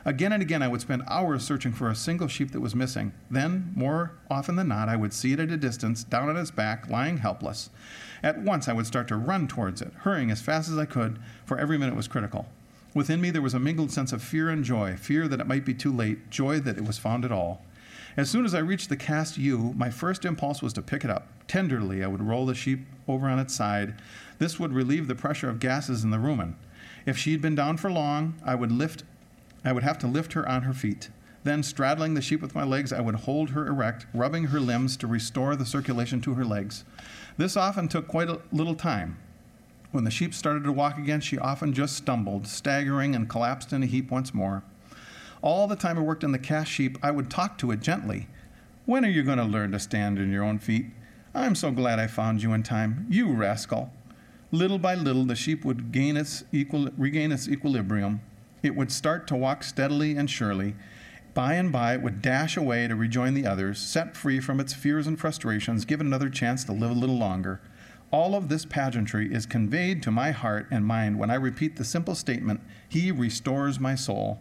[0.06, 3.12] Again and again, I would spend hours searching for a single sheep that was missing.
[3.30, 6.50] Then, more often than not, I would see it at a distance, down on its
[6.50, 7.70] back, lying helpless.
[8.24, 11.20] At once, I would start to run towards it, hurrying as fast as I could,
[11.46, 12.48] for every minute was critical.
[12.94, 15.66] Within me, there was a mingled sense of fear and joy fear that it might
[15.66, 17.62] be too late, joy that it was found at all.
[18.18, 21.10] As soon as I reached the cast ewe, my first impulse was to pick it
[21.10, 21.28] up.
[21.48, 23.96] Tenderly, I would roll the sheep over on its side.
[24.38, 26.56] This would relieve the pressure of gases in the rumen.
[27.06, 29.04] If she had been down for long, I would lift
[29.64, 31.10] I would have to lift her on her feet.
[31.44, 34.98] Then, straddling the sheep with my legs, I would hold her erect, rubbing her limbs
[34.98, 36.84] to restore the circulation to her legs.
[37.38, 39.18] This often took quite a little time.
[39.92, 43.84] When the sheep started to walk again, she often just stumbled, staggering, and collapsed in
[43.84, 44.64] a heap once more.
[45.42, 48.28] All the time I worked on the cast sheep, I would talk to it gently.
[48.86, 50.86] When are you going to learn to stand on your own feet?
[51.34, 53.08] I'm so glad I found you in time.
[53.10, 53.92] You rascal.
[54.52, 58.22] Little by little, the sheep would its equal, regain its equilibrium.
[58.62, 60.76] It would start to walk steadily and surely.
[61.34, 64.74] By and by, it would dash away to rejoin the others, set free from its
[64.74, 67.62] fears and frustrations, given another chance to live a little longer.
[68.12, 71.86] All of this pageantry is conveyed to my heart and mind when I repeat the
[71.86, 74.40] simple statement, He restores my soul.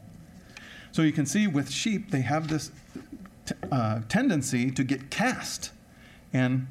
[0.93, 2.71] So you can see with sheep, they have this
[3.47, 5.71] t- uh, tendency to get cast.
[6.33, 6.67] And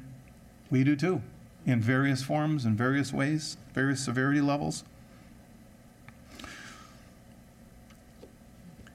[0.70, 1.22] we do too,
[1.66, 4.84] in various forms, in various ways, various severity levels.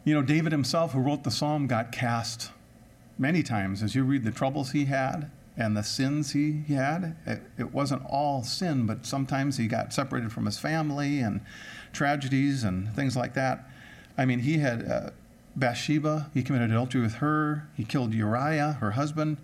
[0.04, 2.52] You know, David himself, who wrote the psalm, got cast
[3.18, 3.82] many times.
[3.82, 7.74] As you read the troubles he had and the sins he, he had, it, it
[7.74, 11.42] wasn't all sin, but sometimes he got separated from his family and
[11.92, 13.68] tragedies and things like that.
[14.18, 15.10] I mean, he had uh,
[15.56, 19.38] Bathsheba, he committed adultery with her, he killed Uriah, her husband,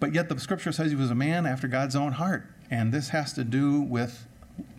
[0.00, 2.46] but yet the scripture says he was a man after God's own heart.
[2.70, 4.26] And this has to do with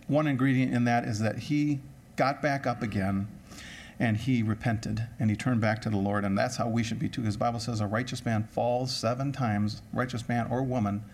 [0.06, 1.80] one ingredient in that is that he
[2.16, 3.28] got back up again
[3.98, 6.24] and he repented and he turned back to the Lord.
[6.24, 8.94] And that's how we should be too, because the Bible says a righteous man falls
[8.94, 11.04] seven times, righteous man or woman,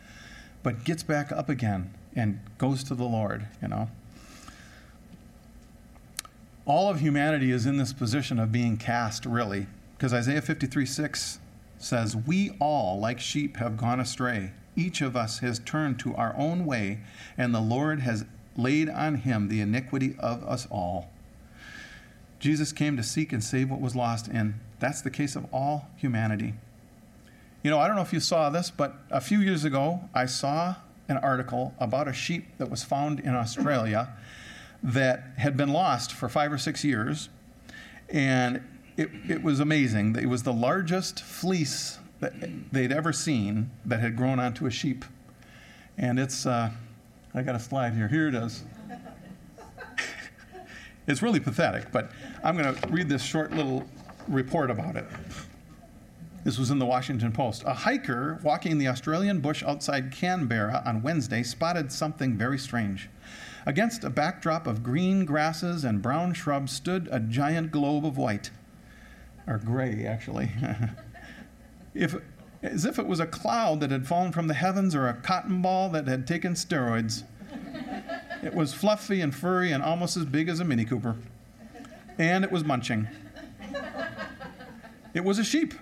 [0.63, 3.89] but gets back up again and goes to the Lord, you know.
[6.71, 11.41] All of humanity is in this position of being cast, really, because Isaiah 53 6
[11.79, 14.53] says, We all, like sheep, have gone astray.
[14.77, 17.01] Each of us has turned to our own way,
[17.37, 18.25] and the Lord has
[18.57, 21.11] laid on him the iniquity of us all.
[22.39, 25.91] Jesus came to seek and save what was lost, and that's the case of all
[25.97, 26.55] humanity.
[27.65, 30.27] You know, I don't know if you saw this, but a few years ago, I
[30.27, 30.77] saw
[31.09, 34.11] an article about a sheep that was found in Australia
[34.83, 37.29] that had been lost for five or six years.
[38.09, 38.63] And
[38.97, 40.17] it, it was amazing.
[40.17, 42.33] It was the largest fleece that
[42.73, 45.05] they'd ever seen that had grown onto a sheep.
[45.97, 46.71] And it's, uh,
[47.35, 48.09] I got a slide here.
[48.09, 48.65] Here it is.
[51.07, 52.11] it's really pathetic, but
[52.43, 53.85] I'm going to read this short little
[54.29, 55.07] report about it.
[56.43, 57.65] This was in the Washington Post.
[57.67, 63.11] A hiker walking the Australian bush outside Canberra on Wednesday spotted something very strange.
[63.67, 68.51] Against a backdrop of green grasses and brown shrubs stood a giant globe of white,
[69.47, 70.51] or gray, actually.
[71.95, 72.15] if,
[72.63, 75.61] as if it was a cloud that had fallen from the heavens or a cotton
[75.63, 77.25] ball that had taken steroids.
[78.43, 81.17] It was fluffy and furry and almost as big as a Mini Cooper.
[82.19, 83.09] And it was munching.
[85.13, 85.75] It was a sheep.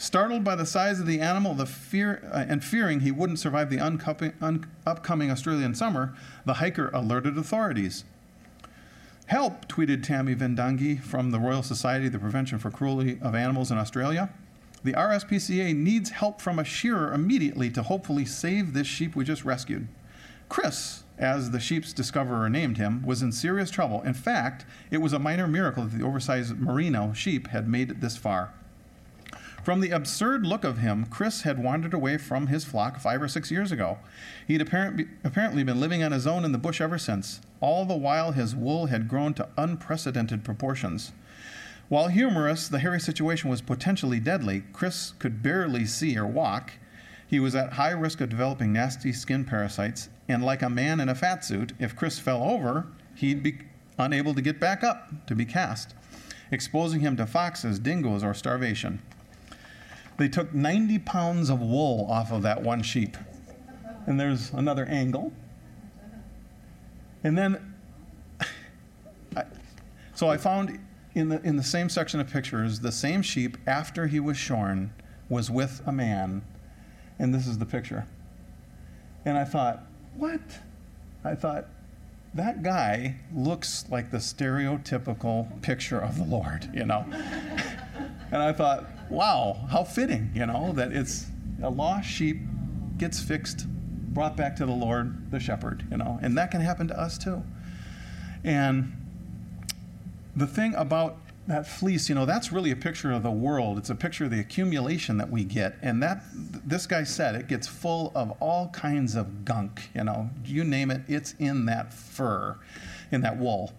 [0.00, 3.68] Startled by the size of the animal the fear, uh, and fearing he wouldn't survive
[3.68, 6.14] the un- upcoming Australian summer,
[6.46, 8.04] the hiker alerted authorities.
[9.26, 13.34] Help, tweeted Tammy Ven Dange from the Royal Society of the Prevention for Cruelty of
[13.34, 14.30] Animals in Australia.
[14.84, 19.44] The RSPCA needs help from a shearer immediately to hopefully save this sheep we just
[19.44, 19.86] rescued.
[20.48, 24.00] Chris, as the sheep's discoverer named him, was in serious trouble.
[24.00, 28.00] In fact, it was a minor miracle that the oversized merino sheep had made it
[28.00, 28.54] this far.
[29.62, 33.28] From the absurd look of him, Chris had wandered away from his flock five or
[33.28, 33.98] six years ago.
[34.46, 37.40] He had apparently been living on his own in the bush ever since.
[37.60, 41.12] All the while, his wool had grown to unprecedented proportions.
[41.90, 44.62] While humorous, the hairy situation was potentially deadly.
[44.72, 46.72] Chris could barely see or walk.
[47.26, 51.08] He was at high risk of developing nasty skin parasites, and like a man in
[51.08, 53.58] a fat suit, if Chris fell over, he'd be
[53.98, 55.94] unable to get back up to be cast,
[56.50, 59.02] exposing him to foxes, dingoes, or starvation.
[60.20, 63.16] They took 90 pounds of wool off of that one sheep.
[64.04, 65.32] And there's another angle.
[67.24, 67.74] And then,
[69.34, 69.44] I,
[70.14, 70.78] so I found
[71.14, 74.92] in the, in the same section of pictures, the same sheep, after he was shorn,
[75.30, 76.42] was with a man.
[77.18, 78.06] And this is the picture.
[79.24, 80.42] And I thought, what?
[81.24, 81.66] I thought,
[82.34, 87.06] that guy looks like the stereotypical picture of the Lord, you know?
[88.30, 91.26] and I thought, wow, how fitting, you know, that it's
[91.62, 92.38] a lost sheep
[92.96, 96.88] gets fixed, brought back to the Lord, the shepherd, you know, and that can happen
[96.88, 97.42] to us too.
[98.44, 98.92] And
[100.36, 103.76] the thing about that fleece, you know, that's really a picture of the world.
[103.76, 105.76] It's a picture of the accumulation that we get.
[105.82, 110.30] And that, this guy said, it gets full of all kinds of gunk, you know,
[110.44, 112.56] you name it, it's in that fur,
[113.10, 113.72] in that wool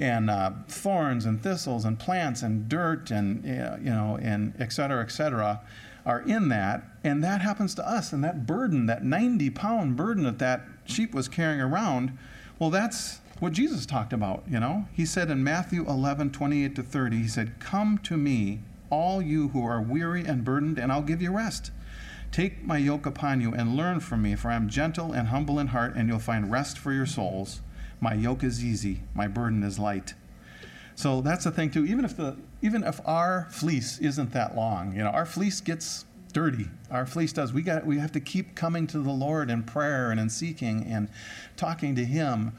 [0.00, 5.02] and uh, thorns and thistles and plants and dirt and you know and et cetera,
[5.02, 5.60] et cetera,
[6.06, 8.12] are in that, and that happens to us.
[8.12, 12.16] And that burden, that 90 pound burden that that sheep was carrying around,
[12.58, 14.42] well, that's what Jesus talked about.
[14.48, 18.60] You know, he said in Matthew 11, 28 to 30, he said, "Come to me,
[18.88, 21.70] all you who are weary and burdened, and I'll give you rest."
[22.32, 25.58] Take my yoke upon you and learn from me, for I am gentle and humble
[25.58, 27.60] in heart, and you'll find rest for your souls.
[28.00, 30.14] My yoke is easy, my burden is light.
[30.94, 31.86] So that's the thing too.
[31.86, 36.04] Even if the even if our fleece isn't that long, you know, our fleece gets
[36.32, 36.68] dirty.
[36.90, 37.52] Our fleece does.
[37.52, 40.84] We got we have to keep coming to the Lord in prayer and in seeking
[40.84, 41.08] and
[41.56, 42.52] talking to him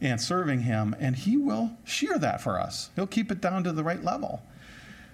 [0.00, 2.90] and serving him and he will shear that for us.
[2.94, 4.42] He'll keep it down to the right level.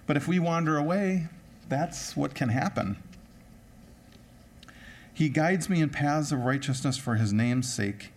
[0.06, 1.28] But if we wander away,
[1.68, 2.96] that's what can happen.
[5.12, 8.10] He guides me in paths of righteousness for his name's sake.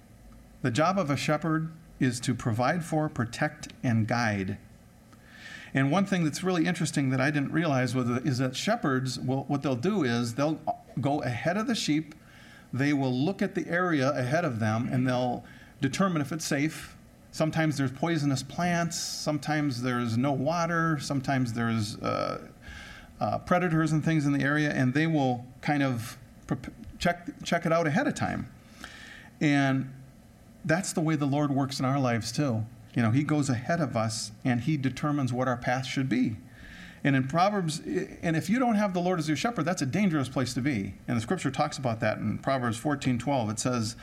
[0.61, 4.57] The job of a shepherd is to provide for, protect, and guide.
[5.73, 9.43] And one thing that's really interesting that I didn't realize was, is that shepherds, will,
[9.43, 10.59] what they'll do is they'll
[10.99, 12.15] go ahead of the sheep,
[12.73, 15.43] they will look at the area ahead of them, and they'll
[15.81, 16.95] determine if it's safe.
[17.31, 22.47] Sometimes there's poisonous plants, sometimes there's no water, sometimes there's uh,
[23.19, 26.17] uh, predators and things in the area, and they will kind of
[26.97, 28.49] check, check it out ahead of time.
[29.39, 29.93] And
[30.67, 32.65] that's the way the Lord works in our lives too.
[32.95, 36.37] You know, He goes ahead of us and He determines what our path should be.
[37.03, 37.79] And in Proverbs,
[38.21, 40.61] and if you don't have the Lord as your shepherd, that's a dangerous place to
[40.61, 40.95] be.
[41.07, 43.49] And the scripture talks about that in Proverbs 14 12.
[43.51, 43.95] It says,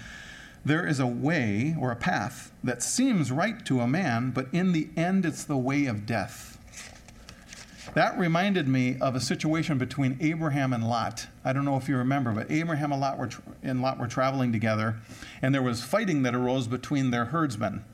[0.65, 4.73] There is a way or a path that seems right to a man, but in
[4.73, 6.54] the end it's the way of death.
[7.95, 11.29] That reminded me of a situation between Abraham and Lot.
[11.45, 14.09] I don't know if you remember, but Abraham and Lot were, tra- and Lot were
[14.09, 14.97] traveling together,
[15.41, 17.85] and there was fighting that arose between their herdsmen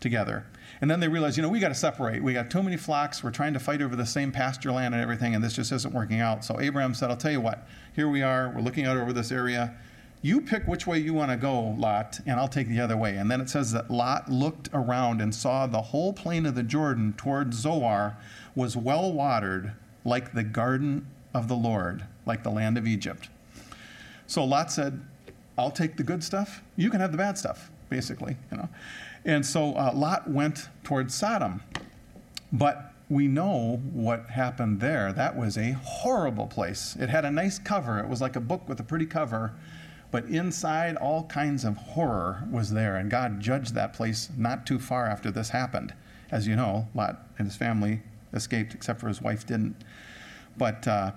[0.00, 0.44] together.
[0.80, 2.20] And then they realized, you know, we got to separate.
[2.20, 3.22] We got too many flocks.
[3.22, 5.94] We're trying to fight over the same pasture land and everything, and this just isn't
[5.94, 6.44] working out.
[6.44, 7.64] So Abraham said, I'll tell you what,
[7.94, 8.52] here we are.
[8.52, 9.76] We're looking out over this area.
[10.20, 13.18] You pick which way you want to go, Lot, and I'll take the other way.
[13.18, 16.62] And then it says that Lot looked around and saw the whole plain of the
[16.62, 18.16] Jordan toward Zoar
[18.54, 19.72] was well watered
[20.04, 23.28] like the garden of the Lord, like the land of Egypt.
[24.26, 25.00] So Lot said,
[25.58, 26.62] I'll take the good stuff.
[26.76, 28.68] You can have the bad stuff, basically, you know.
[29.24, 31.62] And so uh, Lot went towards Sodom.
[32.52, 35.12] But we know what happened there.
[35.12, 36.96] That was a horrible place.
[36.98, 39.52] It had a nice cover, it was like a book with a pretty cover,
[40.10, 42.96] but inside, all kinds of horror was there.
[42.96, 45.92] And God judged that place not too far after this happened.
[46.30, 48.02] As you know, Lot and his family
[48.34, 49.76] escaped, except for his wife didn't.
[50.56, 51.12] But, uh,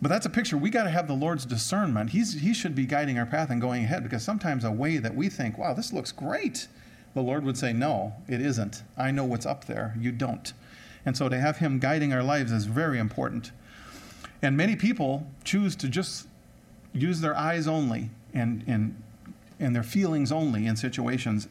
[0.00, 0.56] but that's a picture.
[0.56, 2.10] We got to have the Lord's discernment.
[2.10, 5.14] He's, he should be guiding our path and going ahead because sometimes a way that
[5.14, 6.68] we think, wow, this looks great,
[7.14, 8.82] the Lord would say, no, it isn't.
[8.96, 9.94] I know what's up there.
[9.98, 10.52] You don't.
[11.04, 13.50] And so to have Him guiding our lives is very important.
[14.42, 16.28] And many people choose to just
[16.92, 19.00] use their eyes only and, and,
[19.58, 21.48] and their feelings only in situations.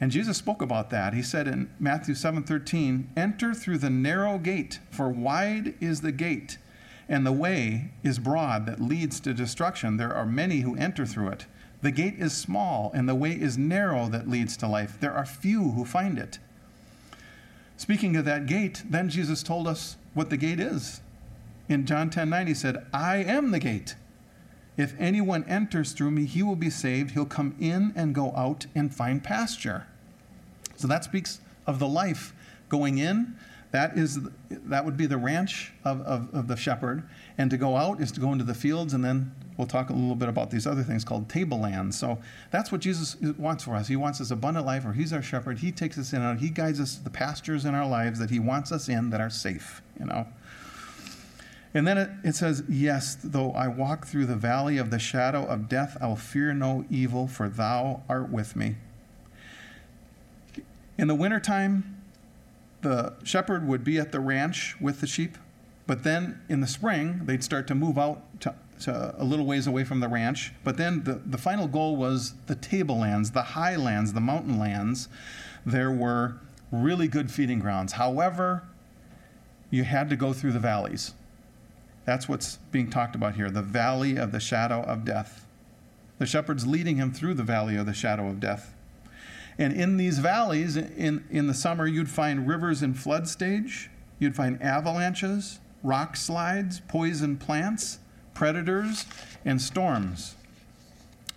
[0.00, 1.12] And Jesus spoke about that.
[1.12, 6.58] He said in Matthew 7:13, "Enter through the narrow gate, for wide is the gate,
[7.08, 9.96] and the way is broad that leads to destruction.
[9.96, 11.46] There are many who enter through it.
[11.80, 14.98] The gate is small, and the way is narrow that leads to life.
[15.00, 16.38] There are few who find it."
[17.76, 21.00] Speaking of that gate, then Jesus told us what the gate is.
[21.68, 23.94] In John 10:9 he said, "I am the gate.
[24.78, 27.10] If anyone enters through me, he will be saved.
[27.10, 29.86] He'll come in and go out and find pasture."
[30.76, 32.32] So that speaks of the life
[32.70, 33.36] going in.
[33.70, 37.02] That is that would be the ranch of, of, of the shepherd.
[37.36, 39.92] And to go out is to go into the fields and then we'll talk a
[39.92, 41.98] little bit about these other things called tablelands.
[41.98, 42.18] So
[42.50, 43.88] that's what Jesus wants for us.
[43.88, 45.58] He wants this abundant life or He's our shepherd.
[45.58, 46.38] He takes us in and out.
[46.38, 49.20] He guides us to the pastures in our lives that He wants us in that
[49.20, 50.26] are safe, you know.
[51.74, 55.68] And then it, says, Yes, though I walk through the valley of the shadow of
[55.68, 58.76] death, I'll fear no evil, for thou art with me.
[60.96, 62.02] In the wintertime,
[62.80, 65.36] the shepherd would be at the ranch with the sheep,
[65.86, 69.66] but then in the spring, they'd start to move out to, to a little ways
[69.66, 70.52] away from the ranch.
[70.64, 75.08] But then the, the final goal was the tablelands, the highlands, the mountain lands.
[75.66, 76.36] There were
[76.72, 77.92] really good feeding grounds.
[77.92, 78.62] However,
[79.70, 81.14] you had to go through the valleys.
[82.08, 85.46] That's what's being talked about here the valley of the shadow of death.
[86.16, 88.74] The shepherd's leading him through the valley of the shadow of death.
[89.58, 94.34] And in these valleys, in, in the summer, you'd find rivers in flood stage, you'd
[94.34, 97.98] find avalanches, rock slides, poison plants,
[98.32, 99.04] predators,
[99.44, 100.34] and storms.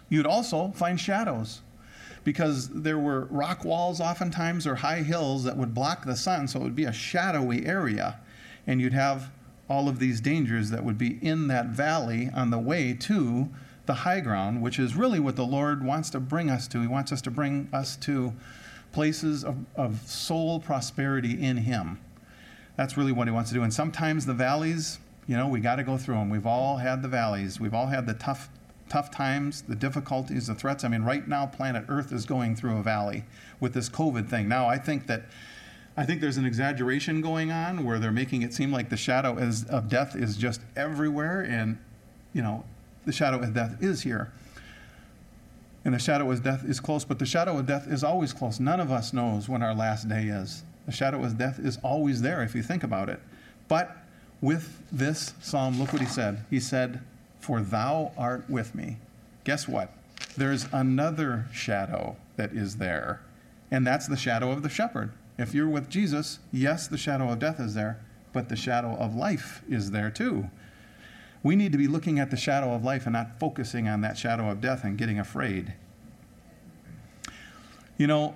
[0.08, 1.64] You'd also find shadows
[2.24, 6.62] because there were rock walls oftentimes or high hills that would block the sun, so
[6.62, 8.22] it would be a shadowy area.
[8.66, 9.32] And you'd have
[9.72, 13.50] all of these dangers that would be in that valley on the way to
[13.86, 16.82] the high ground, which is really what the Lord wants to bring us to.
[16.82, 18.34] He wants us to bring us to
[18.92, 22.00] places of, of soul prosperity in Him.
[22.76, 23.64] That's really what He wants to do.
[23.64, 26.30] And sometimes the valleys, you know, we got to go through them.
[26.30, 28.50] We've all had the valleys, we've all had the tough,
[28.90, 30.84] tough times, the difficulties, the threats.
[30.84, 33.24] I mean, right now, planet Earth is going through a valley
[33.62, 34.50] with this COVID thing.
[34.50, 35.24] Now, I think that.
[35.98, 39.38] I think there's an exaggeration going on where they're making it seem like the shadow
[39.38, 41.78] is, of death is just everywhere, and
[42.34, 42.64] you know
[43.06, 44.32] the shadow of death is here.
[45.84, 48.60] And the shadow of death is close, but the shadow of death is always close.
[48.60, 50.64] None of us knows when our last day is.
[50.86, 53.20] The shadow of death is always there if you think about it.
[53.68, 53.98] But
[54.42, 56.46] with this psalm, look what he said.
[56.50, 57.02] He said,
[57.40, 58.98] For thou art with me.
[59.44, 59.92] Guess what?
[60.38, 63.22] There's another shadow that is there,
[63.72, 65.12] and that's the shadow of the shepherd.
[65.38, 68.00] If you're with Jesus, yes, the shadow of death is there,
[68.34, 70.50] but the shadow of life is there too.
[71.44, 74.18] We need to be looking at the shadow of life and not focusing on that
[74.18, 75.74] shadow of death and getting afraid.
[77.98, 78.36] You know,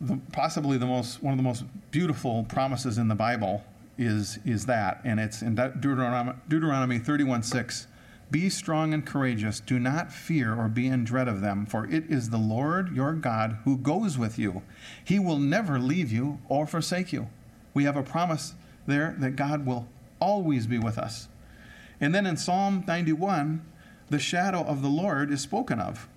[0.00, 3.64] the, possibly the most one of the most beautiful promises in the Bible
[3.98, 7.86] is is that, and it's in Deuteronomy, Deuteronomy 31:6.
[8.30, 9.60] Be strong and courageous.
[9.60, 13.12] Do not fear or be in dread of them, for it is the Lord your
[13.12, 14.62] God who goes with you.
[15.04, 17.28] He will never leave you or forsake you.
[17.74, 18.54] We have a promise
[18.86, 19.88] there that God will
[20.20, 21.28] always be with us.
[22.00, 23.64] And then in Psalm 91,
[24.08, 26.08] the shadow of the Lord is spoken of.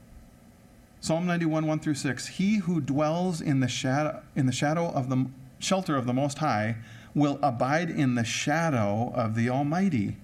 [1.01, 2.28] Psalm 91, 1 through 6.
[2.28, 5.26] He who dwells in the shadow, in the shadow of the
[5.59, 6.78] shelter of the Most High
[7.14, 10.18] will abide in the shadow of the Almighty.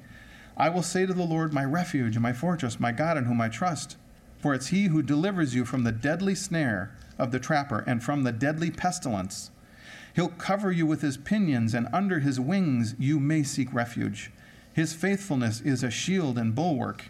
[0.60, 3.40] I will say to the Lord, my refuge and my fortress, my God in whom
[3.40, 3.96] I trust.
[4.40, 8.24] For it's he who delivers you from the deadly snare of the trapper and from
[8.24, 9.52] the deadly pestilence.
[10.16, 14.32] He'll cover you with his pinions, and under his wings you may seek refuge.
[14.74, 17.06] His faithfulness is a shield and bulwark.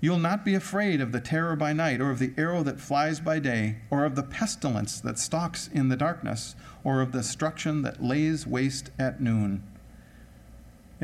[0.00, 3.18] You'll not be afraid of the terror by night, or of the arrow that flies
[3.18, 7.80] by day, or of the pestilence that stalks in the darkness, or of the destruction
[7.82, 9.62] that lays waste at noon.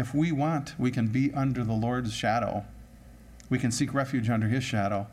[0.01, 2.65] If we want, we can be under the Lord's shadow.
[3.51, 5.07] We can seek refuge under his shadow.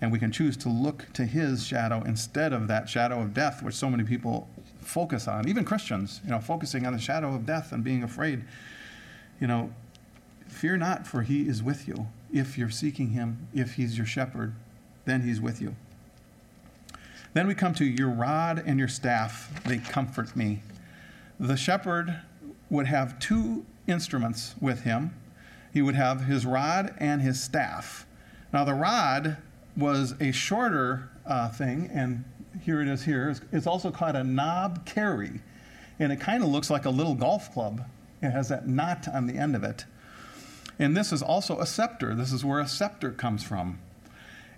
[0.00, 3.62] And we can choose to look to his shadow instead of that shadow of death,
[3.62, 4.48] which so many people
[4.80, 8.42] focus on, even Christians, you know, focusing on the shadow of death and being afraid.
[9.40, 9.72] You know,
[10.48, 12.08] fear not, for he is with you.
[12.32, 14.54] If you're seeking him, if he's your shepherd,
[15.04, 15.76] then he's with you.
[17.32, 20.64] Then we come to your rod and your staff, they comfort me.
[21.38, 22.22] The shepherd
[22.70, 25.14] would have two instruments with him.
[25.72, 28.06] He would have his rod and his staff.
[28.52, 29.38] Now, the rod
[29.76, 32.24] was a shorter uh, thing, and
[32.62, 33.34] here it is here.
[33.50, 35.40] It's also called a knobkerrie,
[35.98, 37.84] and it kind of looks like a little golf club.
[38.20, 39.84] It has that knot on the end of it.
[40.78, 42.14] And this is also a scepter.
[42.14, 43.78] This is where a scepter comes from.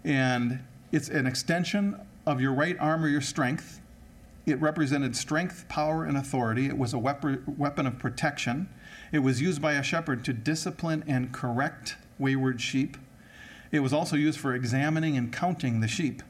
[0.04, 0.60] And
[0.92, 3.80] it's an extension of your right arm or your strength.
[4.46, 6.66] It represented strength, power, and authority.
[6.66, 8.68] It was a weapon of protection.
[9.14, 12.96] It was used by a shepherd to discipline and correct wayward sheep.
[13.70, 16.20] It was also used for examining and counting the sheep.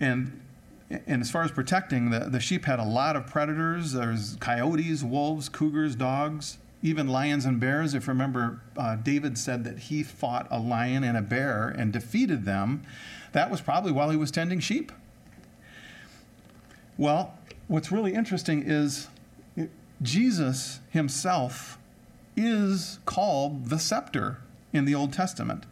[0.00, 0.40] And,
[0.90, 3.92] and as far as protecting, the, the sheep had a lot of predators.
[3.92, 7.94] There's coyotes, wolves, cougars, dogs, even lions and bears.
[7.94, 11.92] If you remember, uh, David said that he fought a lion and a bear and
[11.92, 12.82] defeated them.
[13.30, 14.90] That was probably while he was tending sheep.
[16.98, 17.38] Well,
[17.68, 19.06] what's really interesting is
[20.02, 21.78] Jesus himself
[22.36, 24.38] is called the scepter
[24.72, 25.66] in the Old Testament.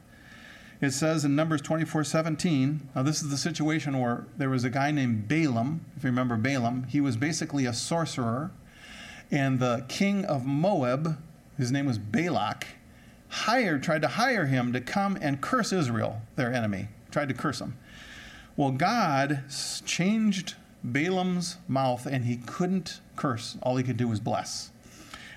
[0.83, 4.71] It says in Numbers 24 17, now this is the situation where there was a
[4.71, 5.85] guy named Balaam.
[5.97, 8.51] If you remember Balaam, he was basically a sorcerer.
[9.31, 11.19] And the king of Moab,
[11.57, 12.67] his name was Balak,
[13.29, 17.61] hired, tried to hire him to come and curse Israel, their enemy, tried to curse
[17.61, 17.79] them.
[18.57, 19.45] Well, God
[19.87, 23.57] changed Balaam's mouth and he couldn't curse.
[23.63, 24.72] All he could do was bless.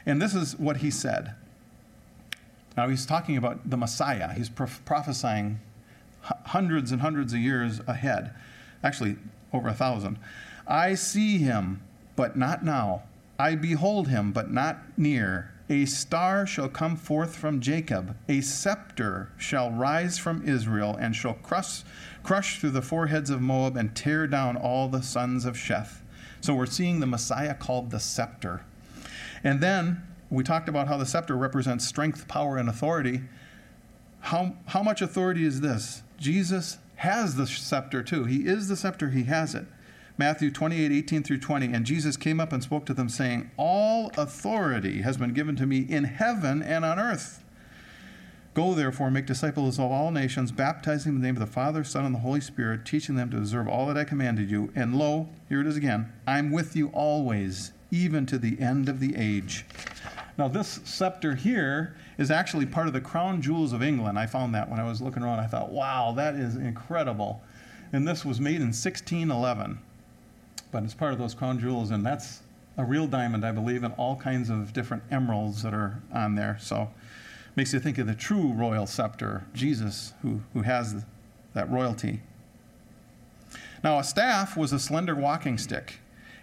[0.05, 1.35] And this is what he said
[2.77, 4.33] now he's talking about the Messiah.
[4.33, 5.59] He's prophesying
[6.21, 8.33] hundreds and hundreds of years ahead,
[8.83, 9.17] actually
[9.53, 10.17] over a thousand.
[10.67, 11.81] I see him,
[12.15, 13.03] but not now.
[13.37, 15.51] I behold him, but not near.
[15.69, 21.33] A star shall come forth from Jacob, a scepter shall rise from Israel, and shall
[21.33, 21.81] crush,
[22.23, 26.01] crush through the foreheads of Moab and tear down all the sons of Sheth.
[26.41, 28.61] So we're seeing the Messiah called the scepter.
[29.45, 33.21] And then we talked about how the scepter represents strength, power, and authority.
[34.21, 36.01] How, how much authority is this?
[36.17, 38.25] Jesus has the scepter too.
[38.25, 39.67] He is the scepter, he has it.
[40.17, 41.67] Matthew 28, 18 through 20.
[41.67, 45.65] And Jesus came up and spoke to them, saying, All authority has been given to
[45.65, 47.43] me in heaven and on earth.
[48.55, 51.83] Go therefore, make disciples of all nations, baptizing them in the name of the Father,
[51.83, 54.71] Son, and the Holy Spirit, teaching them to observe all that I commanded you.
[54.73, 58.99] And lo, here it is again I'm with you always, even to the end of
[58.99, 59.65] the age.
[60.37, 64.19] Now, this scepter here is actually part of the crown jewels of England.
[64.19, 65.39] I found that when I was looking around.
[65.39, 67.41] I thought, wow, that is incredible.
[67.93, 69.79] And this was made in 1611.
[70.71, 72.41] But it's part of those crown jewels, and that's
[72.77, 76.57] a real diamond, I believe, and all kinds of different emeralds that are on there.
[76.59, 76.89] So
[77.55, 81.05] makes you think of the true royal scepter, Jesus, who, who has
[81.53, 82.21] that royalty.
[83.83, 85.99] Now, a staff was a slender walking stick,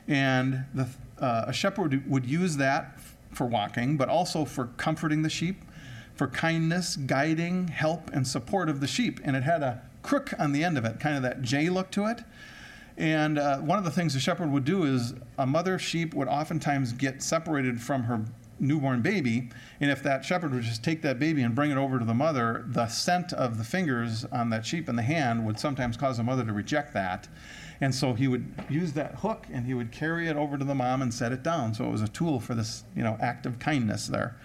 [0.08, 0.88] and the,
[1.22, 2.98] uh, a shepherd would use that
[3.32, 5.62] for walking, but also for comforting the sheep,
[6.14, 9.20] for kindness, guiding, help, and support of the sheep.
[9.24, 11.90] And it had a crook on the end of it, kind of that J look
[11.92, 12.22] to it.
[12.98, 16.28] And uh, one of the things the shepherd would do is a mother sheep would
[16.28, 18.22] oftentimes get separated from her
[18.58, 19.50] newborn baby.
[19.80, 22.14] And if that shepherd would just take that baby and bring it over to the
[22.14, 26.16] mother, the scent of the fingers on that sheep in the hand would sometimes cause
[26.16, 27.28] the mother to reject that.
[27.80, 30.74] And so he would use that hook and he would carry it over to the
[30.74, 31.74] mom and set it down.
[31.74, 34.36] So it was a tool for this, you know, act of kindness there.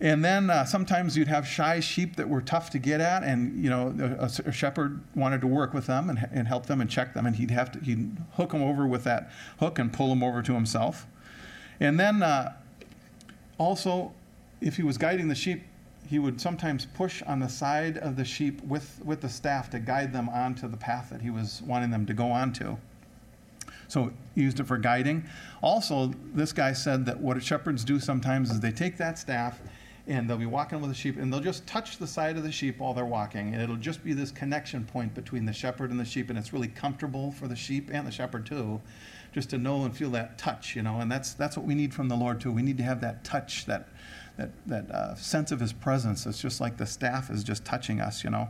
[0.00, 3.64] And then uh, sometimes you'd have shy sheep that were tough to get at, and
[3.64, 6.90] you know a, a shepherd wanted to work with them and, and, help them and
[6.90, 10.10] check them, and he'd have to he'd hook them over with that hook and pull
[10.10, 11.06] them over to himself.
[11.80, 12.52] And then uh,
[13.58, 14.12] also,
[14.60, 15.62] if he was guiding the sheep,
[16.08, 19.78] he would sometimes push on the side of the sheep with, with the staff to
[19.78, 22.76] guide them onto the path that he was wanting them to go onto.
[23.88, 25.24] So he used it for guiding.
[25.62, 29.60] Also, this guy said that what shepherds do sometimes is they take that staff
[30.08, 32.52] and they'll be walking with the sheep and they'll just touch the side of the
[32.52, 33.52] sheep while they're walking.
[33.52, 36.30] And it'll just be this connection point between the shepherd and the sheep.
[36.30, 38.80] And it's really comfortable for the sheep and the shepherd too,
[39.36, 40.98] just to know and feel that touch, you know.
[40.98, 42.50] And that's, that's what we need from the Lord too.
[42.50, 43.86] We need to have that touch, that
[44.38, 46.24] that, that uh, sense of his presence.
[46.24, 48.48] It's just like the staff is just touching us, you know.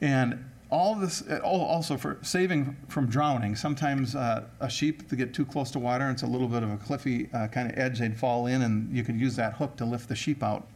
[0.00, 3.54] And all this, uh, also for saving from drowning.
[3.54, 6.72] Sometimes uh, a sheep to get too close to water, it's a little bit of
[6.72, 9.76] a cliffy uh, kind of edge, they'd fall in, and you could use that hook
[9.76, 10.66] to lift the sheep out.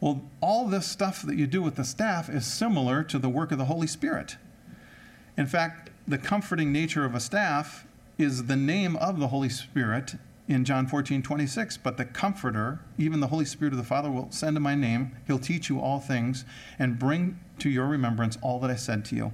[0.00, 3.52] Well, all this stuff that you do with the staff is similar to the work
[3.52, 4.36] of the Holy Spirit.
[5.36, 7.86] In fact, the comforting nature of a staff
[8.16, 10.14] is the name of the Holy Spirit
[10.48, 11.76] in John 14, 26.
[11.76, 15.14] But the Comforter, even the Holy Spirit of the Father, will send in my name.
[15.26, 16.46] He'll teach you all things
[16.78, 19.32] and bring to your remembrance all that I said to you.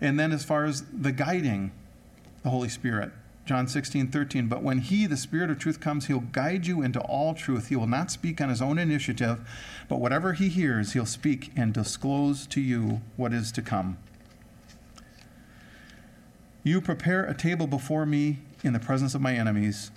[0.00, 1.72] And then, as far as the guiding,
[2.44, 3.10] the Holy Spirit,
[3.44, 4.46] John 16, 13.
[4.46, 7.68] But when He, the Spirit of truth, comes, He'll guide you into all truth.
[7.68, 9.40] He will not speak on His own initiative,
[9.88, 13.98] but whatever He hears, He'll speak and disclose to you what is to come.
[16.62, 19.90] You prepare a table before me in the presence of my enemies.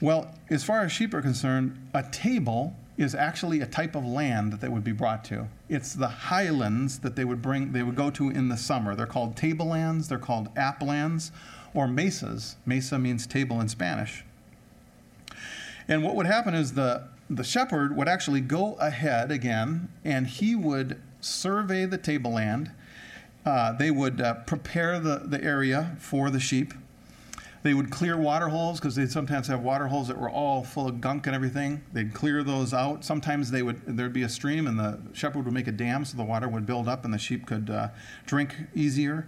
[0.00, 4.52] Well, as far as sheep are concerned, a table is actually a type of land
[4.52, 5.48] that they would be brought to.
[5.68, 8.94] It's the highlands that they would bring they would go to in the summer.
[8.94, 11.32] They're called tablelands, they're called uplands,
[11.74, 12.56] or mesas.
[12.64, 14.24] Mesa means table in Spanish.
[15.88, 20.54] And what would happen is the the shepherd would actually go ahead again and he
[20.54, 22.70] would survey the tableland.
[23.44, 26.72] Uh, they would uh, prepare the, the area for the sheep
[27.64, 30.86] they would clear water holes because they'd sometimes have water holes that were all full
[30.86, 31.82] of gunk and everything.
[31.94, 33.06] They'd clear those out.
[33.06, 36.18] Sometimes they would there'd be a stream and the shepherd would make a dam so
[36.18, 37.88] the water would build up and the sheep could uh,
[38.26, 39.26] drink easier.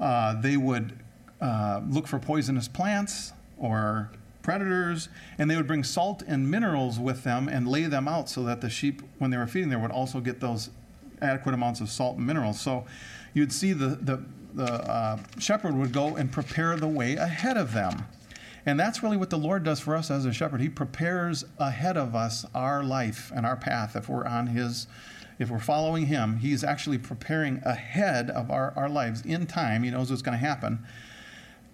[0.00, 0.98] Uh, they would
[1.42, 4.10] uh, look for poisonous plants or
[4.40, 8.42] predators, and they would bring salt and minerals with them and lay them out so
[8.44, 10.70] that the sheep, when they were feeding there, would also get those
[11.20, 12.58] adequate amounts of salt and minerals.
[12.58, 12.86] So
[13.34, 14.24] you'd see the, the
[14.54, 18.06] the uh, shepherd would go and prepare the way ahead of them.
[18.66, 20.60] And that's really what the Lord does for us as a shepherd.
[20.60, 23.94] He prepares ahead of us our life and our path.
[23.94, 24.86] If we're on His,
[25.38, 29.82] if we're following Him, He's actually preparing ahead of our, our lives in time.
[29.82, 30.86] He knows what's going to happen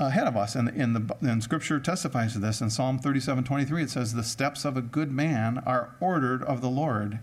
[0.01, 0.57] ahead of us.
[0.57, 2.61] And, in the, and Scripture testifies to this.
[2.61, 6.61] In Psalm 37 23, it says, The steps of a good man are ordered of
[6.61, 7.21] the Lord,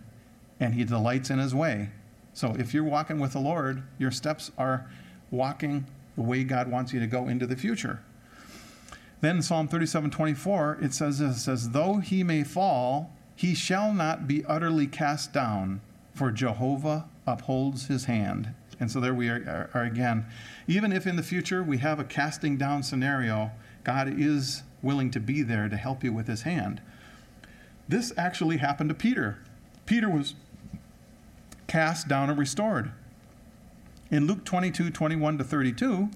[0.61, 1.89] and He delights in His way.
[2.37, 4.87] So if you're walking with the Lord, your steps are
[5.31, 8.03] walking the way God wants you to go into the future.
[9.21, 13.91] Then Psalm 37 24, it says this, it says, Though he may fall, he shall
[13.91, 15.81] not be utterly cast down,
[16.13, 18.53] for Jehovah upholds his hand.
[18.79, 20.23] And so there we are, are, are again.
[20.67, 23.49] Even if in the future we have a casting down scenario,
[23.83, 26.81] God is willing to be there to help you with his hand.
[27.89, 29.39] This actually happened to Peter.
[29.87, 30.35] Peter was
[31.67, 32.91] cast down and restored.
[34.09, 36.09] In Luke 22, 21 to 32,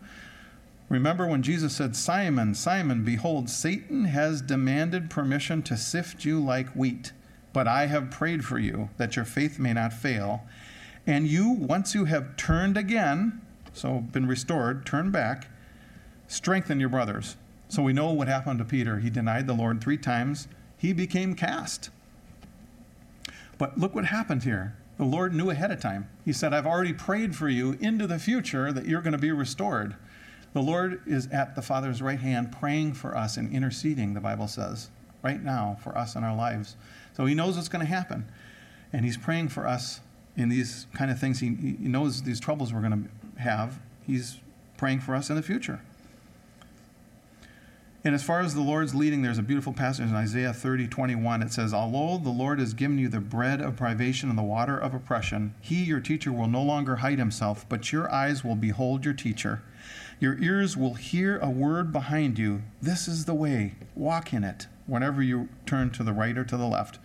[0.90, 6.70] remember when Jesus said, Simon, Simon, behold, Satan has demanded permission to sift you like
[6.70, 7.12] wheat,
[7.52, 10.44] but I have prayed for you that your faith may not fail.
[11.06, 13.42] And you, once you have turned again,
[13.74, 15.48] so been restored, turn back,
[16.28, 17.36] strengthen your brothers.
[17.68, 19.00] So we know what happened to Peter.
[19.00, 20.48] He denied the Lord three times,
[20.78, 21.90] he became cast.
[23.58, 24.76] But look what happened here.
[25.02, 26.08] The Lord knew ahead of time.
[26.24, 29.32] He said, I've already prayed for you into the future that you're going to be
[29.32, 29.96] restored.
[30.54, 34.48] The Lord is at the Father's right hand praying for us and interceding, the Bible
[34.48, 34.92] says,
[35.24, 36.76] right now for us in our lives.
[37.18, 38.32] So He knows what's going to happen.
[38.94, 40.02] And He's praying for us
[40.38, 41.40] in these kind of things.
[41.40, 43.80] He, he knows these troubles we're going to have.
[44.06, 44.38] He's
[44.78, 45.82] praying for us in the future.
[48.04, 51.44] And as far as the Lord's leading, there's a beautiful passage in Isaiah 30, 21.
[51.44, 54.76] It says, Although the Lord has given you the bread of privation and the water
[54.76, 59.06] of oppression, he, your teacher, will no longer hide himself, but your eyes will behold
[59.06, 59.62] your teacher.
[60.20, 62.64] Your ears will hear a word behind you.
[62.82, 63.76] This is the way.
[63.94, 66.98] Walk in it whenever you turn to the right or to the left.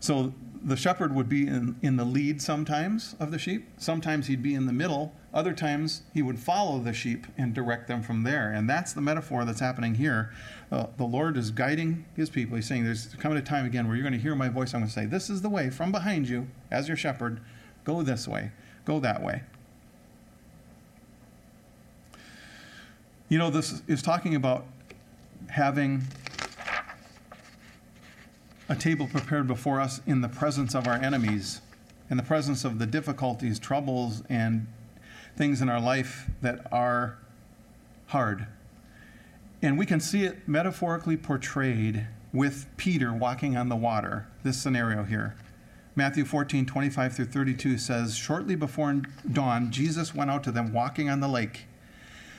[0.00, 3.68] So the shepherd would be in, in the lead sometimes of the sheep.
[3.78, 5.14] Sometimes he'd be in the middle.
[5.36, 8.50] Other times he would follow the sheep and direct them from there.
[8.50, 10.32] And that's the metaphor that's happening here.
[10.72, 12.56] Uh, the Lord is guiding his people.
[12.56, 14.72] He's saying, There's coming a time again where you're going to hear my voice.
[14.72, 17.42] I'm going to say, This is the way from behind you as your shepherd.
[17.84, 18.50] Go this way,
[18.86, 19.42] go that way.
[23.28, 24.64] You know, this is talking about
[25.48, 26.02] having
[28.70, 31.60] a table prepared before us in the presence of our enemies,
[32.08, 34.66] in the presence of the difficulties, troubles, and
[35.36, 37.18] things in our life that are
[38.06, 38.46] hard.
[39.62, 45.04] And we can see it metaphorically portrayed with Peter walking on the water, this scenario
[45.04, 45.34] here.
[45.94, 51.08] Matthew 14, 25 through 32 says, Shortly before dawn, Jesus went out to them walking
[51.08, 51.64] on the lake.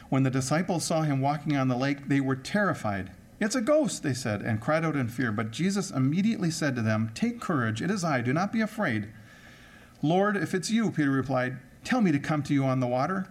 [0.10, 3.12] When the disciples saw him walking on the lake, they were terrified.
[3.40, 5.32] It's a ghost, they said, and cried out in fear.
[5.32, 9.10] But Jesus immediately said to them, Take courage, it is I, do not be afraid.
[10.02, 13.28] Lord, if it's you, Peter replied, tell me to come to you on the water.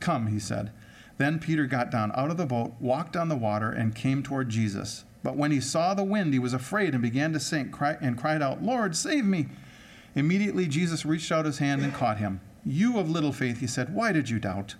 [0.00, 0.70] Come, he said.
[1.18, 4.48] Then Peter got down out of the boat, walked on the water, and came toward
[4.48, 5.04] Jesus.
[5.22, 8.40] But when he saw the wind, he was afraid and began to sink and cried
[8.40, 9.48] out, Lord, save me.
[10.14, 12.40] Immediately Jesus reached out his hand and caught him.
[12.64, 14.76] You of little faith, he said, why did you doubt?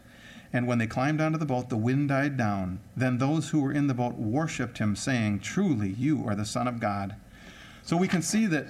[0.53, 2.81] And when they climbed onto the boat, the wind died down.
[2.97, 6.67] Then those who were in the boat worshipped him, saying, Truly, you are the Son
[6.67, 7.17] of God.
[7.83, 8.67] So we can see that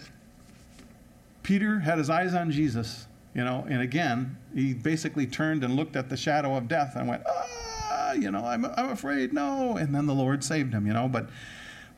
[1.42, 5.96] Peter had his eyes on Jesus, you know, and again, he basically turned and looked
[5.96, 9.76] at the shadow of death and went, ah, you know, I'm, I'm afraid, no.
[9.76, 11.08] And then the Lord saved him, you know.
[11.08, 11.28] But,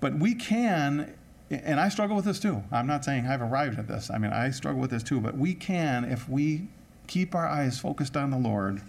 [0.01, 1.15] but we can,
[1.51, 2.63] and I struggle with this too.
[2.71, 4.11] I'm not saying I've arrived at this.
[4.11, 5.21] I mean, I struggle with this too.
[5.21, 6.69] But we can, if we
[7.07, 8.83] keep our eyes focused on the Lord,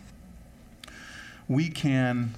[1.48, 2.34] we can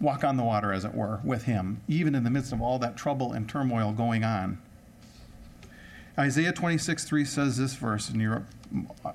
[0.00, 2.78] walk on the water, as it were, with Him, even in the midst of all
[2.80, 4.58] that trouble and turmoil going on.
[6.18, 8.46] Isaiah 26, 3 says this verse, and you're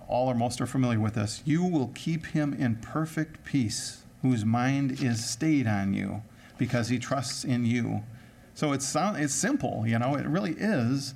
[0.07, 1.43] all or most are familiar with this.
[1.45, 6.23] You will keep him in perfect peace, whose mind is stayed on you,
[6.57, 8.03] because he trusts in you.
[8.55, 10.15] So it's it's simple, you know.
[10.15, 11.13] It really is.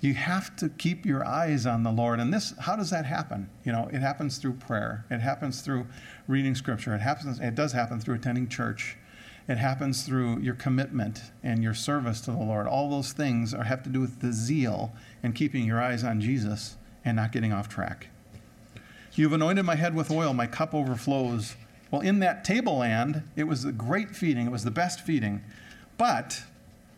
[0.00, 2.52] You have to keep your eyes on the Lord, and this.
[2.58, 3.48] How does that happen?
[3.64, 5.04] You know, it happens through prayer.
[5.10, 5.86] It happens through
[6.26, 6.92] reading Scripture.
[6.94, 7.38] It happens.
[7.38, 8.96] It does happen through attending church.
[9.46, 12.66] It happens through your commitment and your service to the Lord.
[12.66, 14.92] All those things are, have to do with the zeal
[15.22, 18.08] and keeping your eyes on Jesus and not getting off track.
[19.12, 21.56] You've anointed my head with oil, my cup overflows.
[21.90, 25.42] Well, in that tableland, it was a great feeding, it was the best feeding.
[25.98, 26.42] But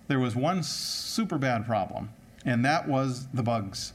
[0.08, 2.10] there was one super bad problem,
[2.44, 3.92] and that was the bugs.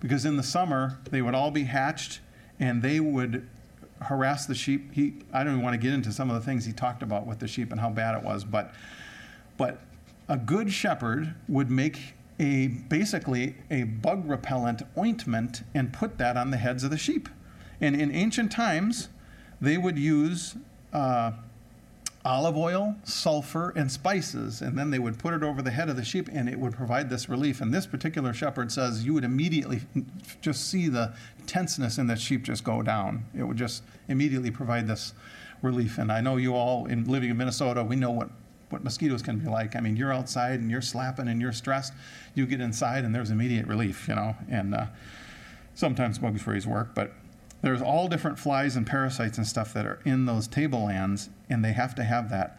[0.00, 2.20] Because in the summer, they would all be hatched
[2.60, 3.46] and they would
[4.02, 4.92] harass the sheep.
[4.92, 7.26] He, I don't even want to get into some of the things he talked about
[7.26, 8.72] with the sheep and how bad it was, but,
[9.56, 9.80] but
[10.28, 16.50] a good shepherd would make a basically a bug repellent ointment and put that on
[16.50, 17.28] the heads of the sheep.
[17.80, 19.08] And in ancient times,
[19.60, 20.56] they would use
[20.92, 21.32] uh,
[22.26, 25.96] olive oil, sulfur, and spices, and then they would put it over the head of
[25.96, 27.60] the sheep, and it would provide this relief.
[27.60, 29.82] And this particular shepherd says you would immediately
[30.40, 31.14] just see the
[31.46, 33.24] tenseness in the sheep just go down.
[33.36, 35.14] It would just immediately provide this
[35.62, 35.98] relief.
[35.98, 38.28] And I know you all, in living in Minnesota, we know what
[38.70, 39.76] what mosquitoes can be like.
[39.76, 41.92] I mean, you're outside and you're slapping and you're stressed.
[42.34, 44.34] You get inside and there's immediate relief, you know.
[44.50, 44.86] And uh,
[45.74, 47.12] sometimes bug sprays work, but
[47.62, 51.72] there's all different flies and parasites and stuff that are in those tablelands, and they
[51.72, 52.58] have to have that.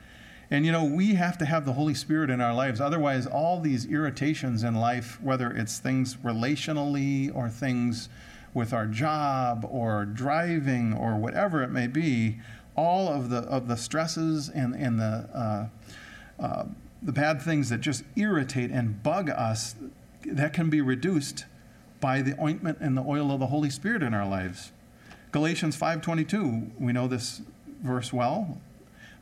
[0.50, 2.80] And you know, we have to have the Holy Spirit in our lives.
[2.80, 8.10] Otherwise, all these irritations in life, whether it's things relationally or things
[8.54, 12.38] with our job or driving or whatever it may be,
[12.76, 15.68] all of the of the stresses and and the uh,
[16.39, 16.66] uh,
[17.02, 19.76] the bad things that just irritate and bug us,
[20.26, 21.45] that can be reduced
[22.00, 24.72] by the ointment and the oil of the Holy Spirit in our lives.
[25.32, 27.42] Galatians 5:22, we know this
[27.84, 28.60] verse well.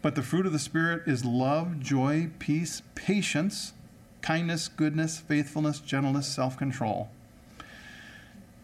[0.02, 3.74] But the fruit of the spirit is love, joy, peace, patience,
[4.22, 7.10] kindness, goodness, faithfulness, gentleness, self-control.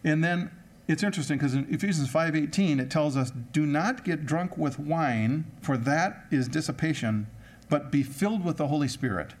[0.04, 0.50] And then
[0.86, 5.44] it's interesting because in Ephesians 5:18 it tells us, "Do not get drunk with wine,
[5.60, 7.26] for that is dissipation,
[7.68, 9.34] but be filled with the Holy Spirit."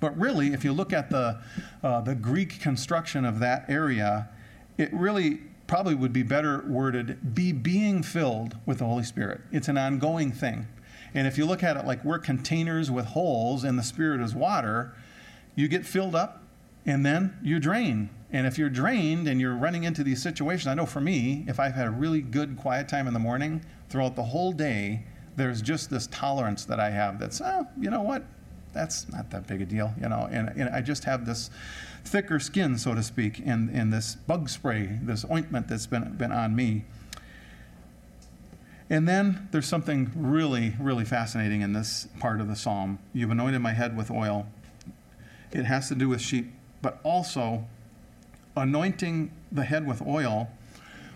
[0.00, 1.38] But really, if you look at the
[1.82, 4.28] uh, the Greek construction of that area,
[4.78, 5.42] it really
[5.72, 9.40] probably would be better worded be being filled with the Holy Spirit.
[9.50, 10.66] It's an ongoing thing.
[11.14, 14.34] And if you look at it like we're containers with holes and the Spirit is
[14.34, 14.94] water,
[15.54, 16.42] you get filled up
[16.84, 18.10] and then you drain.
[18.30, 21.58] And if you're drained and you're running into these situations, I know for me, if
[21.58, 25.06] I've had a really good quiet time in the morning, throughout the whole day,
[25.36, 28.26] there's just this tolerance that I have that's, oh, you know what?
[28.72, 30.28] That's not that big a deal, you know.
[30.30, 31.50] And, and I just have this
[32.04, 36.32] thicker skin, so to speak, and, in this bug spray, this ointment that's been, been
[36.32, 36.84] on me.
[38.90, 42.98] And then there's something really, really fascinating in this part of the psalm.
[43.12, 44.46] You've anointed my head with oil.
[45.50, 46.52] It has to do with sheep,
[46.82, 47.66] but also
[48.56, 50.50] anointing the head with oil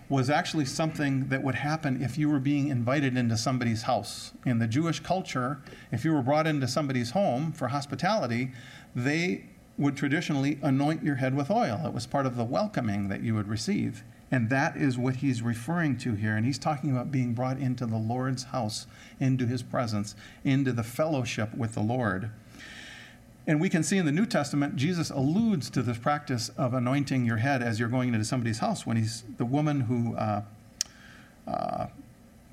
[0.09, 4.33] was actually something that would happen if you were being invited into somebody's house.
[4.45, 8.53] In the Jewish culture, if you were brought into somebody's home for hospitality,
[8.95, 9.47] they
[9.79, 11.83] would traditionally anoint your head with oil.
[11.85, 14.05] It was part of the welcoming that you would receive.
[14.31, 16.37] And that is what he's referring to here.
[16.37, 18.87] And he's talking about being brought into the Lord's house,
[19.21, 22.31] into his presence, into the fellowship with the Lord.
[23.47, 27.25] And we can see in the New Testament, Jesus alludes to this practice of anointing
[27.25, 30.43] your head as you're going into somebody's house when he's the woman who, uh,
[31.47, 31.87] uh,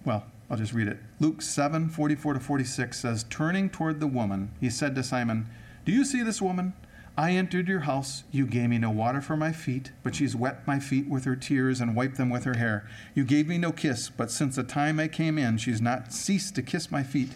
[0.06, 1.00] well, I'll just read it.
[1.20, 5.48] Luke 7 44 to 46 says, Turning toward the woman, he said to Simon,
[5.84, 6.74] Do you see this woman?
[7.16, 8.24] I entered your house.
[8.32, 11.36] You gave me no water for my feet, but she's wet my feet with her
[11.36, 12.88] tears and wiped them with her hair.
[13.14, 16.56] You gave me no kiss, but since the time I came in, she's not ceased
[16.56, 17.30] to kiss my feet.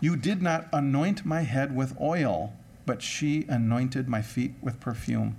[0.00, 2.52] You did not anoint my head with oil,
[2.86, 5.36] but she anointed my feet with perfume.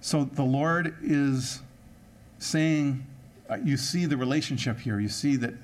[0.00, 1.60] So the Lord is
[2.38, 3.06] saying,
[3.48, 4.98] uh, you see the relationship here.
[4.98, 5.54] You see that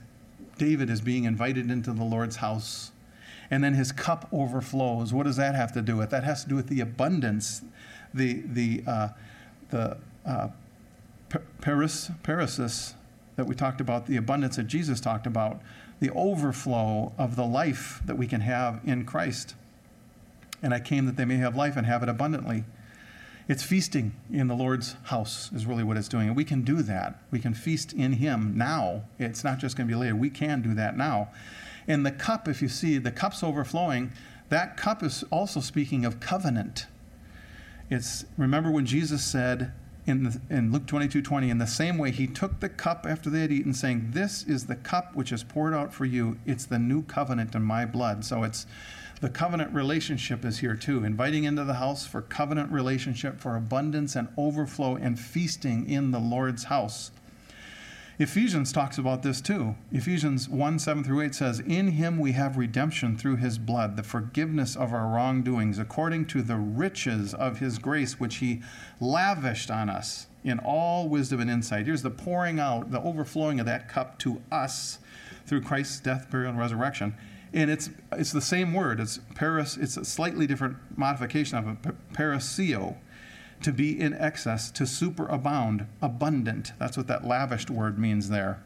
[0.58, 2.92] David is being invited into the Lord's house
[3.50, 5.12] and then his cup overflows.
[5.12, 6.10] What does that have to do with?
[6.10, 7.62] That has to do with the abundance,
[8.12, 9.08] the the uh,
[9.70, 10.48] the uh,
[11.60, 12.94] paris, perissos
[13.36, 15.60] that we talked about, the abundance that Jesus talked about,
[16.00, 19.54] the overflow of the life that we can have in Christ.
[20.62, 22.64] And I came that they may have life and have it abundantly.
[23.48, 26.28] It's feasting in the Lord's house, is really what it's doing.
[26.28, 27.22] And we can do that.
[27.30, 29.04] We can feast in Him now.
[29.18, 30.14] It's not just going to be later.
[30.14, 31.30] We can do that now.
[31.86, 34.12] And the cup, if you see, the cup's overflowing,
[34.50, 36.86] that cup is also speaking of covenant.
[37.90, 39.72] It's remember when Jesus said
[40.06, 43.30] in, the, in Luke 22 20, in the same way, he took the cup after
[43.30, 46.38] they had eaten, saying, This is the cup which is poured out for you.
[46.46, 48.24] It's the new covenant in my blood.
[48.24, 48.66] So it's
[49.20, 54.14] the covenant relationship is here too, inviting into the house for covenant relationship, for abundance
[54.14, 57.10] and overflow and feasting in the Lord's house.
[58.20, 59.76] Ephesians talks about this too.
[59.92, 64.02] Ephesians 1 7 through 8 says, In him we have redemption through his blood, the
[64.02, 68.60] forgiveness of our wrongdoings, according to the riches of his grace, which he
[69.00, 71.86] lavished on us in all wisdom and insight.
[71.86, 74.98] Here's the pouring out, the overflowing of that cup to us
[75.46, 77.14] through Christ's death, burial, and resurrection.
[77.52, 79.00] And it's, it's the same word.
[79.00, 82.96] It's paris, it's a slightly different modification of it, parasio
[83.62, 86.72] to be in excess, to superabound, abundant.
[86.78, 88.62] That's what that lavished word means there.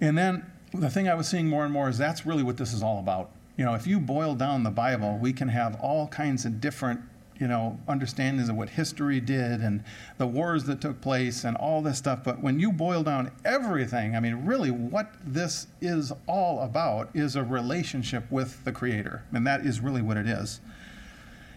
[0.00, 2.72] And then the thing I was seeing more and more is that's really what this
[2.72, 3.30] is all about.
[3.56, 7.00] You know, if you boil down the Bible, we can have all kinds of different,
[7.38, 9.82] you know, understandings of what history did and
[10.18, 12.22] the wars that took place and all this stuff.
[12.22, 17.34] But when you boil down everything, I mean, really what this is all about is
[17.34, 19.24] a relationship with the Creator.
[19.32, 20.60] And that is really what it is.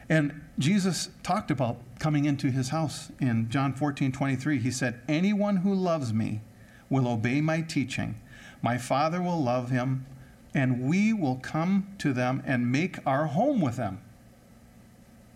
[0.10, 4.60] And Jesus talked about coming into his house in John 14, 23.
[4.60, 6.42] He said, Anyone who loves me
[6.90, 8.16] will obey my teaching.
[8.62, 10.06] My Father will love him,
[10.54, 14.02] and we will come to them and make our home with them.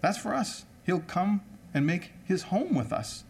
[0.02, 0.66] That's for us.
[0.86, 1.42] He'll come
[1.74, 3.24] and make his home with us.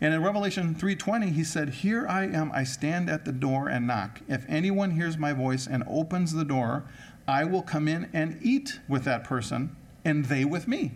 [0.00, 3.86] And in Revelation 3:20 he said, "Here I am, I stand at the door and
[3.86, 4.20] knock.
[4.28, 6.84] If anyone hears my voice and opens the door,
[7.26, 10.92] I will come in and eat with that person and they with me.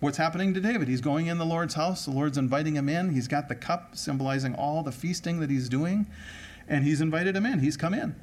[0.00, 0.88] What's happening to David?
[0.88, 2.04] He's going in the Lord's house.
[2.04, 3.14] The Lord's inviting him in.
[3.14, 6.06] He's got the cup symbolizing all the feasting that he's doing,
[6.68, 7.60] and he's invited him in.
[7.60, 8.14] He's come in.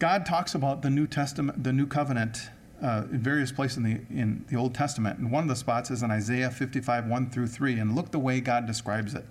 [0.00, 2.50] God talks about the New Testament, the New Covenant,
[2.82, 5.18] uh, in various places in the in the Old Testament.
[5.18, 7.78] And one of the spots is in Isaiah 55, 1 through 3.
[7.78, 9.24] And look the way God describes it.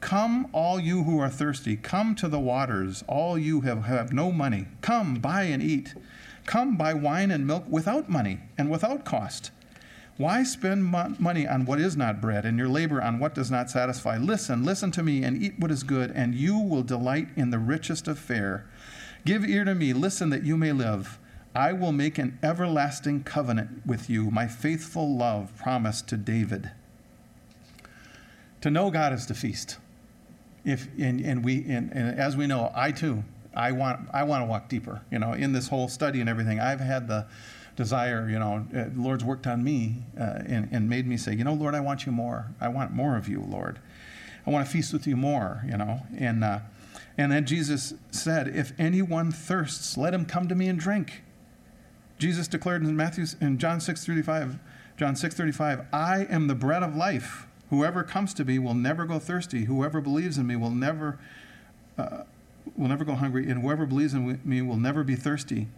[0.00, 4.30] Come, all you who are thirsty, come to the waters, all you have, have no
[4.30, 4.66] money.
[4.82, 5.94] Come, buy and eat.
[6.44, 9.50] Come buy wine and milk without money and without cost.
[10.16, 13.50] Why spend mo- money on what is not bread and your labor on what does
[13.50, 14.18] not satisfy?
[14.18, 17.58] Listen, listen to me and eat what is good, and you will delight in the
[17.58, 18.66] richest of fare.
[19.24, 21.18] Give ear to me, listen that you may live.
[21.54, 26.70] I will make an everlasting covenant with you, my faithful love promised to David.
[28.62, 29.76] To know God is to feast.
[30.64, 33.22] If and, and we and, and as we know, I too
[33.54, 35.02] I want I want to walk deeper.
[35.10, 37.26] You know, in this whole study and everything, I've had the
[37.76, 38.28] desire.
[38.28, 41.44] You know, uh, the Lord's worked on me uh, and, and made me say, you
[41.44, 42.46] know, Lord, I want you more.
[42.60, 43.78] I want more of you, Lord.
[44.46, 45.62] I want to feast with you more.
[45.66, 46.60] You know, and uh,
[47.16, 51.22] and then Jesus said, if anyone thirsts, let him come to me and drink.
[52.18, 54.58] Jesus declared in Matthew in John six thirty five.
[54.96, 59.18] John 6:35 I am the bread of life whoever comes to me will never go
[59.18, 61.18] thirsty whoever believes in me will never
[61.98, 62.22] uh,
[62.76, 65.68] will never go hungry, and whoever believes in me will never be thirsty.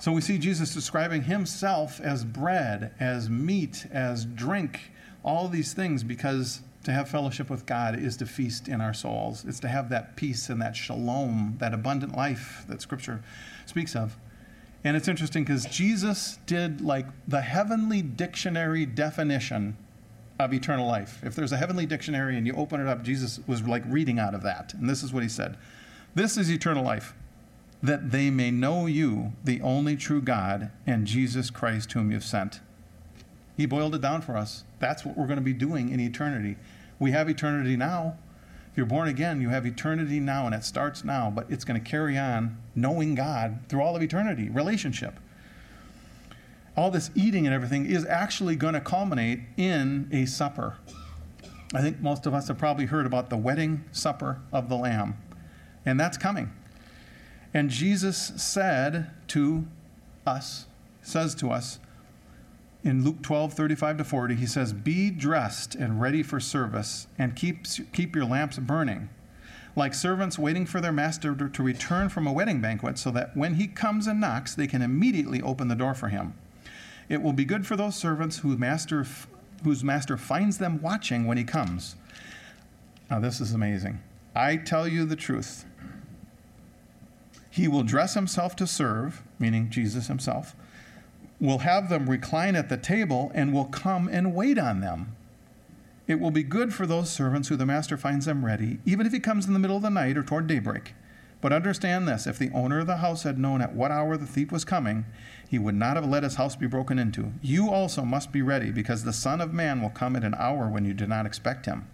[0.00, 4.90] So we see Jesus describing himself as bread, as meat, as drink,
[5.22, 9.44] all these things because to have fellowship with God is to feast in our souls.
[9.46, 13.22] It's to have that peace and that shalom, that abundant life that Scripture
[13.66, 14.16] speaks of.
[14.84, 19.76] And it's interesting because Jesus did like the heavenly dictionary definition
[20.40, 21.20] of eternal life.
[21.22, 24.34] If there's a heavenly dictionary and you open it up, Jesus was like reading out
[24.34, 24.74] of that.
[24.74, 25.56] And this is what he said
[26.14, 27.14] This is eternal life,
[27.82, 32.60] that they may know you, the only true God, and Jesus Christ, whom you've sent.
[33.56, 34.64] He boiled it down for us.
[34.78, 36.56] That's what we're going to be doing in eternity.
[36.98, 38.16] We have eternity now.
[38.72, 41.78] If you're born again, you have eternity now, and it starts now, but it's going
[41.78, 45.20] to carry on knowing God through all of eternity, relationship.
[46.76, 50.78] all this eating and everything is actually going to culminate in a supper.
[51.74, 55.16] I think most of us have probably heard about the wedding supper of the Lamb,
[55.84, 56.52] and that's coming.
[57.54, 59.66] And Jesus said to
[60.26, 60.66] us,
[61.02, 61.78] says to us
[62.84, 67.36] in Luke 12, 35 to 40, he says, Be dressed and ready for service, and
[67.36, 69.08] keep, keep your lamps burning,
[69.76, 73.54] like servants waiting for their master to return from a wedding banquet, so that when
[73.54, 76.34] he comes and knocks, they can immediately open the door for him.
[77.08, 79.06] It will be good for those servants whose master,
[79.62, 81.94] whose master finds them watching when he comes.
[83.10, 84.00] Now, this is amazing.
[84.34, 85.66] I tell you the truth.
[87.50, 90.56] He will dress himself to serve, meaning Jesus himself,
[91.42, 95.16] will have them recline at the table, and will come and wait on them.
[96.06, 99.12] It will be good for those servants who the master finds them ready, even if
[99.12, 100.94] he comes in the middle of the night or toward daybreak.
[101.40, 104.26] But understand this if the owner of the house had known at what hour the
[104.26, 105.04] thief was coming,
[105.48, 107.32] he would not have let his house be broken into.
[107.42, 110.68] You also must be ready, because the Son of Man will come at an hour
[110.68, 111.88] when you do not expect him.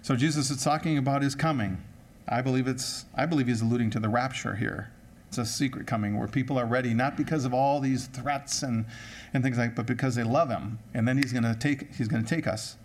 [0.00, 1.84] So Jesus is talking about his coming.
[2.26, 4.90] I believe it's I believe he's alluding to the rapture here.
[5.30, 8.84] It's a secret coming where people are ready not because of all these threats and,
[9.32, 10.80] and things like but because they love him.
[10.92, 12.76] And then he's gonna take he's gonna take us.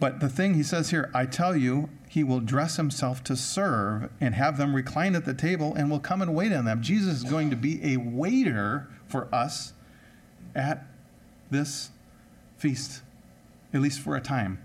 [0.00, 4.10] But the thing he says here, I tell you, he will dress himself to serve
[4.18, 6.80] and have them recline at the table and will come and wait on them.
[6.80, 9.74] Jesus is going to be a waiter for us
[10.54, 10.86] at
[11.50, 11.90] this
[12.56, 13.02] feast,
[13.74, 14.58] at least for a time.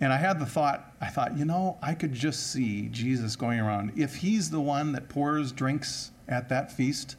[0.00, 3.58] And I had the thought, I thought, you know, I could just see Jesus going
[3.58, 3.94] around.
[3.96, 7.16] If he's the one that pours drinks at that feast,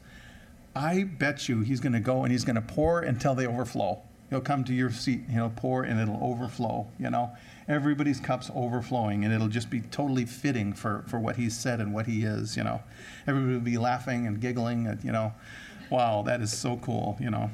[0.76, 4.02] I bet you he's going to go and he's going to pour until they overflow.
[4.30, 7.32] He'll come to your seat, he'll pour, and it'll overflow, you know.
[7.68, 11.94] Everybody's cup's overflowing, and it'll just be totally fitting for, for what he's said and
[11.94, 12.82] what he is, you know.
[13.26, 15.34] Everybody will be laughing and giggling, and, you know,
[15.90, 17.52] wow, that is so cool, you know.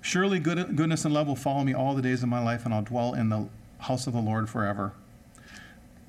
[0.00, 2.72] Surely good, goodness and love will follow me all the days of my life, and
[2.72, 3.48] I'll dwell in the
[3.78, 4.92] house of the Lord forever.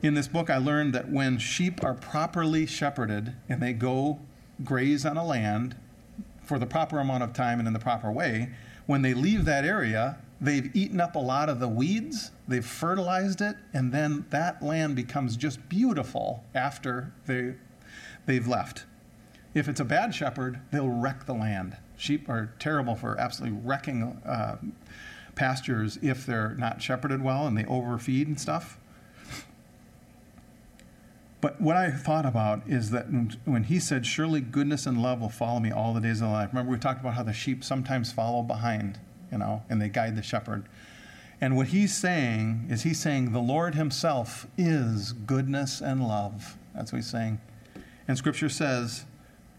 [0.01, 4.19] In this book, I learned that when sheep are properly shepherded and they go
[4.63, 5.75] graze on a land
[6.41, 8.49] for the proper amount of time and in the proper way,
[8.85, 13.41] when they leave that area, they've eaten up a lot of the weeds, they've fertilized
[13.41, 17.55] it, and then that land becomes just beautiful after they,
[18.25, 18.85] they've left.
[19.53, 21.75] If it's a bad shepherd, they'll wreck the land.
[21.97, 24.57] Sheep are terrible for absolutely wrecking uh,
[25.35, 28.79] pastures if they're not shepherded well and they overfeed and stuff.
[31.41, 33.05] But what I thought about is that
[33.45, 36.33] when he said, Surely goodness and love will follow me all the days of my
[36.33, 36.49] life.
[36.51, 38.99] Remember, we talked about how the sheep sometimes follow behind,
[39.31, 40.65] you know, and they guide the shepherd.
[41.41, 46.57] And what he's saying is, he's saying, The Lord himself is goodness and love.
[46.75, 47.39] That's what he's saying.
[48.07, 49.05] And scripture says,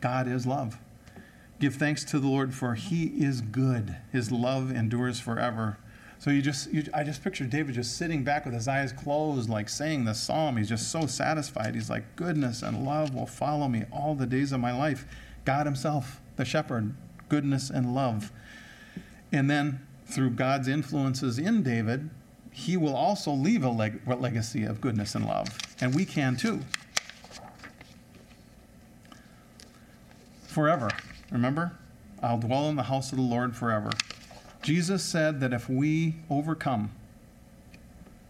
[0.02, 0.78] God is love.
[1.58, 3.96] Give thanks to the Lord, for he is good.
[4.12, 5.78] His love endures forever.
[6.20, 9.48] So you just, you, I just picture David just sitting back with his eyes closed,
[9.48, 10.58] like saying the psalm.
[10.58, 11.74] He's just so satisfied.
[11.74, 15.06] He's like, goodness and love will follow me all the days of my life.
[15.46, 16.94] God Himself, the shepherd,
[17.30, 18.30] goodness and love.
[19.32, 22.10] And then through God's influences in David,
[22.52, 25.48] he will also leave a leg- legacy of goodness and love.
[25.80, 26.60] And we can too.
[30.46, 30.90] Forever.
[31.30, 31.78] Remember?
[32.22, 33.90] I'll dwell in the house of the Lord forever.
[34.62, 36.90] Jesus said that if we overcome,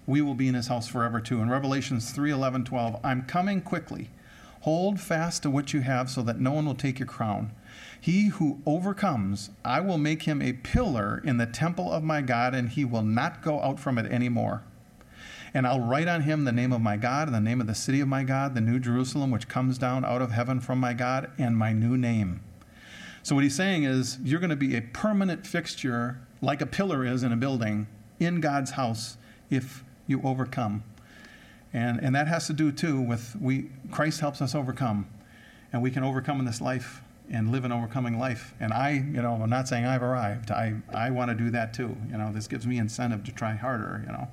[0.07, 1.41] we will be in his house forever too.
[1.41, 4.11] In Revelations 3 11, 12, I'm coming quickly.
[4.63, 7.53] Hold fast to what you have so that no one will take your crown.
[8.01, 12.55] He who overcomes, I will make him a pillar in the temple of my God,
[12.55, 14.63] and he will not go out from it any more.
[15.53, 17.75] And I'll write on him the name of my God, and the name of the
[17.75, 20.93] city of my God, the new Jerusalem, which comes down out of heaven from my
[20.93, 22.41] God, and my new name.
[23.23, 27.05] So, what he's saying is, you're going to be a permanent fixture, like a pillar
[27.05, 27.87] is in a building,
[28.19, 29.17] in God's house
[29.51, 30.83] if you overcome.
[31.73, 35.07] And, and that has to do too with we Christ helps us overcome.
[35.73, 37.01] And we can overcome in this life
[37.31, 38.55] and live an overcoming life.
[38.59, 40.51] And I, you know, I'm not saying I've arrived.
[40.51, 41.97] I, I want to do that too.
[42.11, 44.27] You know, this gives me incentive to try harder, you know.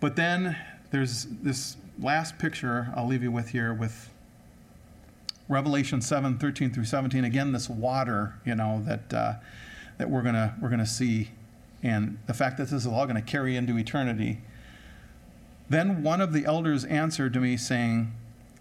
[0.00, 0.56] But then
[0.90, 4.10] there's this last picture I'll leave you with here with
[5.48, 7.24] Revelation 7, 13 through 17.
[7.24, 9.34] Again, this water, you know, that, uh,
[9.98, 11.30] that we're going we're gonna see,
[11.82, 14.40] and the fact that this is all going to carry into eternity.
[15.68, 18.12] Then one of the elders answered to me, saying,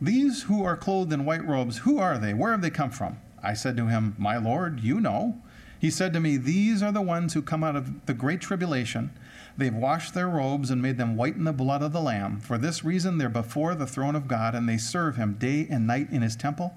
[0.02, 2.34] These who are clothed in white robes, who are they?
[2.34, 3.18] Where have they come from?
[3.42, 5.42] I said to him, My Lord, you know.
[5.80, 9.12] He said to me, These are the ones who come out of the great tribulation
[9.56, 12.40] They've washed their robes and made them white in the blood of the Lamb.
[12.40, 15.86] For this reason, they're before the throne of God, and they serve him day and
[15.86, 16.76] night in his temple.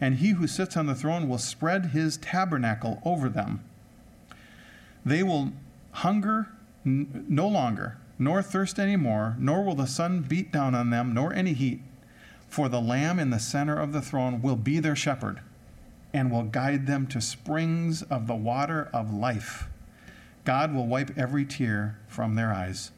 [0.00, 3.60] And he who sits on the throne will spread his tabernacle over them.
[5.04, 5.52] They will
[5.90, 6.48] hunger
[6.86, 11.12] n- no longer, nor thirst any more, nor will the sun beat down on them,
[11.12, 11.82] nor any heat.
[12.48, 15.40] For the Lamb in the center of the throne will be their shepherd,
[16.12, 19.68] and will guide them to springs of the water of life.
[20.44, 22.90] God will wipe every tear from their eyes.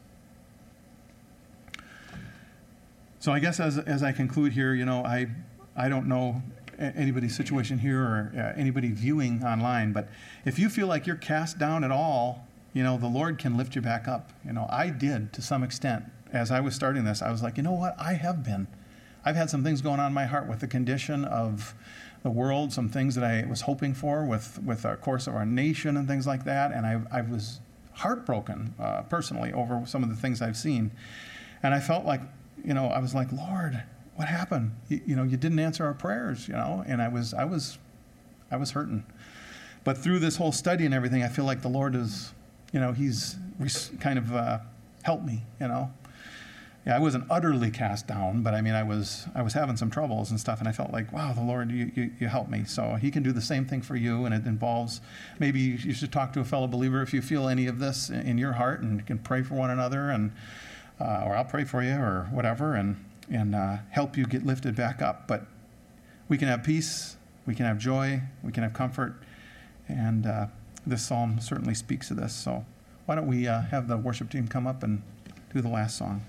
[3.19, 5.27] So I guess as, as I conclude here, you know, I,
[5.75, 6.43] I don't know
[6.77, 10.09] anybody's situation here or uh, anybody viewing online, but
[10.45, 13.75] if you feel like you're cast down at all, you know, the Lord can lift
[13.75, 14.31] you back up.
[14.45, 16.03] You know, I did to some extent.
[16.33, 17.95] As I was starting this, I was like, you know what?
[17.97, 18.67] I have been.
[19.23, 21.73] I've had some things going on in my heart with the condition of
[22.25, 25.45] the world, some things that I was hoping for with, with the course of our
[25.45, 26.71] nation and things like that.
[26.71, 27.59] And I, I was
[27.93, 30.89] heartbroken uh, personally over some of the things I've seen.
[31.61, 32.21] And I felt like,
[32.63, 33.83] you know, I was like, Lord,
[34.15, 34.71] what happened?
[34.89, 37.77] You, you know, you didn't answer our prayers, you know, and I was, I was,
[38.49, 39.05] I was hurting.
[39.83, 42.33] But through this whole study and everything, I feel like the Lord is,
[42.73, 43.35] you know, He's
[43.99, 44.57] kind of uh,
[45.03, 45.93] helped me, you know.
[46.85, 49.89] Yeah, I wasn't utterly cast down, but I mean, I was, I was having some
[49.89, 52.63] troubles and stuff, and I felt like, wow, the Lord, you, you, you helped me.
[52.63, 55.01] So He can do the same thing for you, and it involves
[55.39, 58.37] maybe you should talk to a fellow believer if you feel any of this in
[58.37, 60.31] your heart, and you can pray for one another, and
[61.01, 64.75] uh, or I'll pray for you, or whatever, and and uh, help you get lifted
[64.75, 65.27] back up.
[65.27, 65.47] But
[66.29, 67.17] we can have peace,
[67.47, 69.15] we can have joy, we can have comfort,
[69.87, 70.47] and uh,
[70.85, 72.35] this psalm certainly speaks to this.
[72.35, 72.63] So
[73.07, 75.01] why don't we uh, have the worship team come up and
[75.51, 76.25] do the last song?